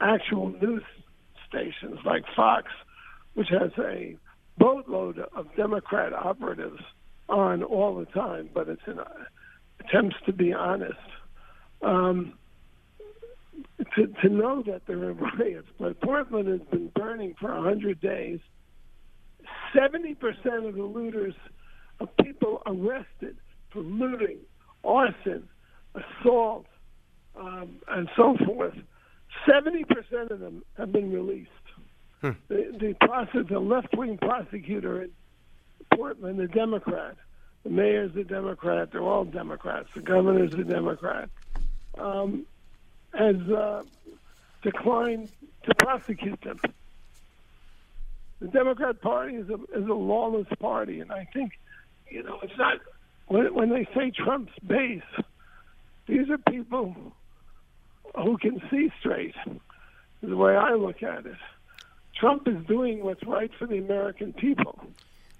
actual 0.00 0.50
news 0.60 0.82
stations 1.48 1.98
like 2.04 2.24
Fox, 2.34 2.66
which 3.34 3.48
has 3.48 3.70
a 3.78 4.16
boatload 4.58 5.18
of 5.18 5.46
Democrat 5.56 6.12
operatives 6.12 6.80
on 7.28 7.62
all 7.62 7.96
the 7.96 8.06
time, 8.06 8.48
but 8.52 8.68
it's 8.68 8.82
an 8.86 9.00
attempts 9.80 10.16
to 10.26 10.32
be 10.32 10.52
honest. 10.52 10.94
Um, 11.82 12.34
to, 13.94 14.06
to 14.06 14.28
know 14.28 14.62
that 14.66 14.82
there 14.86 15.02
are 15.04 15.12
riots, 15.38 15.68
but 15.78 16.00
Portland 16.00 16.48
has 16.48 16.68
been 16.68 16.90
burning 16.94 17.34
for 17.40 17.52
a 17.52 17.62
hundred 17.62 18.00
days. 18.00 18.40
Seventy 19.74 20.14
percent 20.14 20.64
of 20.64 20.74
the 20.74 20.82
looters 20.82 21.34
of 22.00 22.08
people 22.16 22.62
arrested 22.66 23.36
for 23.70 23.80
looting, 23.80 24.38
arson, 24.84 25.48
assault, 25.94 26.66
um, 27.38 27.76
and 27.88 28.08
so 28.16 28.36
forth. 28.46 28.74
Seventy 29.46 29.84
percent 29.84 30.30
of 30.30 30.40
them 30.40 30.62
have 30.76 30.92
been 30.92 31.12
released. 31.12 31.50
Hmm. 32.20 32.30
The, 32.48 32.76
the, 32.78 32.96
process, 33.00 33.46
the 33.48 33.60
left-wing 33.60 34.18
prosecutor 34.18 35.02
in 35.02 35.10
Portland, 35.94 36.40
a 36.40 36.48
Democrat, 36.48 37.16
the 37.62 37.70
mayor's 37.70 38.14
a 38.16 38.24
Democrat. 38.24 38.90
They're 38.90 39.02
all 39.02 39.24
Democrats. 39.24 39.88
The 39.94 40.00
governor's 40.00 40.54
a 40.54 40.64
Democrat. 40.64 41.28
Um, 41.96 42.46
has 43.14 43.36
uh, 43.36 43.82
declined 44.62 45.30
to 45.64 45.74
prosecute 45.74 46.40
them. 46.42 46.58
The 48.40 48.48
Democrat 48.48 49.00
Party 49.00 49.34
is 49.34 49.48
a 49.48 49.54
is 49.76 49.88
a 49.88 49.94
lawless 49.94 50.46
party, 50.60 51.00
and 51.00 51.10
I 51.10 51.28
think, 51.32 51.52
you 52.08 52.22
know, 52.22 52.38
it's 52.42 52.56
not 52.56 52.78
when 53.26 53.54
when 53.54 53.70
they 53.70 53.86
say 53.94 54.10
Trump's 54.10 54.52
base. 54.66 55.02
These 56.06 56.30
are 56.30 56.38
people 56.38 56.94
who 58.14 58.38
can 58.38 58.62
see 58.70 58.90
straight. 59.00 59.34
Is 59.46 60.30
the 60.30 60.36
way 60.36 60.56
I 60.56 60.74
look 60.74 61.02
at 61.02 61.26
it. 61.26 61.36
Trump 62.14 62.48
is 62.48 62.56
doing 62.66 63.04
what's 63.04 63.22
right 63.24 63.50
for 63.58 63.66
the 63.66 63.78
American 63.78 64.32
people. 64.32 64.78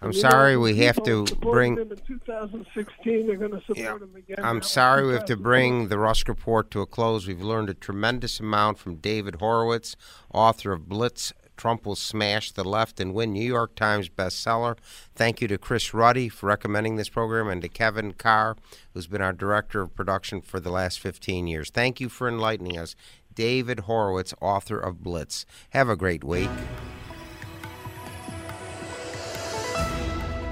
I'm 0.00 0.12
sorry 0.12 0.56
we 0.56 0.76
have 0.78 1.02
to 1.04 1.24
bring. 1.24 1.76
Him 1.76 1.90
in 1.90 1.98
2016, 2.06 3.26
they're 3.26 3.36
going 3.36 3.50
to 3.50 3.60
support 3.60 3.78
yeah. 3.78 3.94
him 3.94 4.14
again. 4.16 4.36
I'm 4.44 4.62
sorry 4.62 5.04
we 5.06 5.12
have 5.14 5.24
to 5.24 5.36
bring 5.36 5.88
the 5.88 5.98
Rusk 5.98 6.28
Report 6.28 6.70
to 6.70 6.80
a 6.82 6.86
close. 6.86 7.26
We've 7.26 7.42
learned 7.42 7.68
a 7.68 7.74
tremendous 7.74 8.38
amount 8.38 8.78
from 8.78 8.96
David 8.96 9.36
Horowitz, 9.36 9.96
author 10.32 10.72
of 10.72 10.88
Blitz. 10.88 11.32
Trump 11.58 11.84
will 11.84 11.96
smash 11.96 12.52
the 12.52 12.64
left 12.64 13.00
and 13.00 13.12
win 13.12 13.34
New 13.34 13.44
York 13.44 13.74
Times 13.74 14.08
bestseller. 14.08 14.78
Thank 15.14 15.42
you 15.42 15.48
to 15.48 15.58
Chris 15.58 15.92
Ruddy 15.92 16.30
for 16.30 16.46
recommending 16.46 16.96
this 16.96 17.10
program 17.10 17.48
and 17.48 17.60
to 17.60 17.68
Kevin 17.68 18.12
Carr, 18.12 18.56
who's 18.94 19.06
been 19.06 19.20
our 19.20 19.34
director 19.34 19.82
of 19.82 19.94
production 19.94 20.40
for 20.40 20.60
the 20.60 20.70
last 20.70 21.00
15 21.00 21.46
years. 21.46 21.68
Thank 21.68 22.00
you 22.00 22.08
for 22.08 22.28
enlightening 22.28 22.78
us. 22.78 22.96
David 23.34 23.80
Horowitz, 23.80 24.32
author 24.40 24.78
of 24.78 25.02
Blitz. 25.02 25.44
Have 25.70 25.88
a 25.88 25.96
great 25.96 26.24
week. 26.24 26.50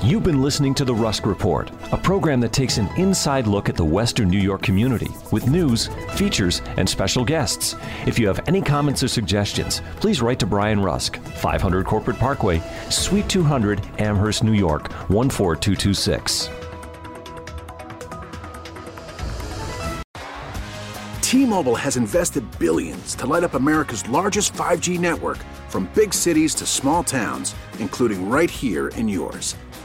You've 0.06 0.22
been 0.22 0.40
listening 0.40 0.72
to 0.74 0.84
The 0.84 0.94
Rusk 0.94 1.26
Report, 1.26 1.68
a 1.90 1.96
program 1.96 2.38
that 2.38 2.52
takes 2.52 2.78
an 2.78 2.88
inside 2.96 3.48
look 3.48 3.68
at 3.68 3.74
the 3.74 3.84
Western 3.84 4.28
New 4.28 4.38
York 4.38 4.62
community 4.62 5.10
with 5.32 5.48
news, 5.48 5.88
features, 6.14 6.62
and 6.76 6.88
special 6.88 7.24
guests. 7.24 7.74
If 8.06 8.16
you 8.16 8.28
have 8.28 8.40
any 8.46 8.62
comments 8.62 9.02
or 9.02 9.08
suggestions, 9.08 9.82
please 9.96 10.22
write 10.22 10.38
to 10.38 10.46
Brian 10.46 10.80
Rusk, 10.80 11.16
500 11.16 11.84
Corporate 11.86 12.18
Parkway, 12.18 12.62
Suite 12.88 13.28
200, 13.28 13.80
Amherst, 13.98 14.44
New 14.44 14.52
York, 14.52 14.92
14226. 15.08 16.50
T-Mobile 21.20 21.74
has 21.74 21.96
invested 21.96 22.44
billions 22.60 23.16
to 23.16 23.26
light 23.26 23.42
up 23.42 23.54
America's 23.54 24.08
largest 24.08 24.52
5G 24.52 25.00
network 25.00 25.38
from 25.68 25.90
big 25.96 26.14
cities 26.14 26.54
to 26.54 26.64
small 26.64 27.02
towns, 27.02 27.56
including 27.80 28.30
right 28.30 28.48
here 28.48 28.90
in 28.90 29.08
yours. 29.08 29.56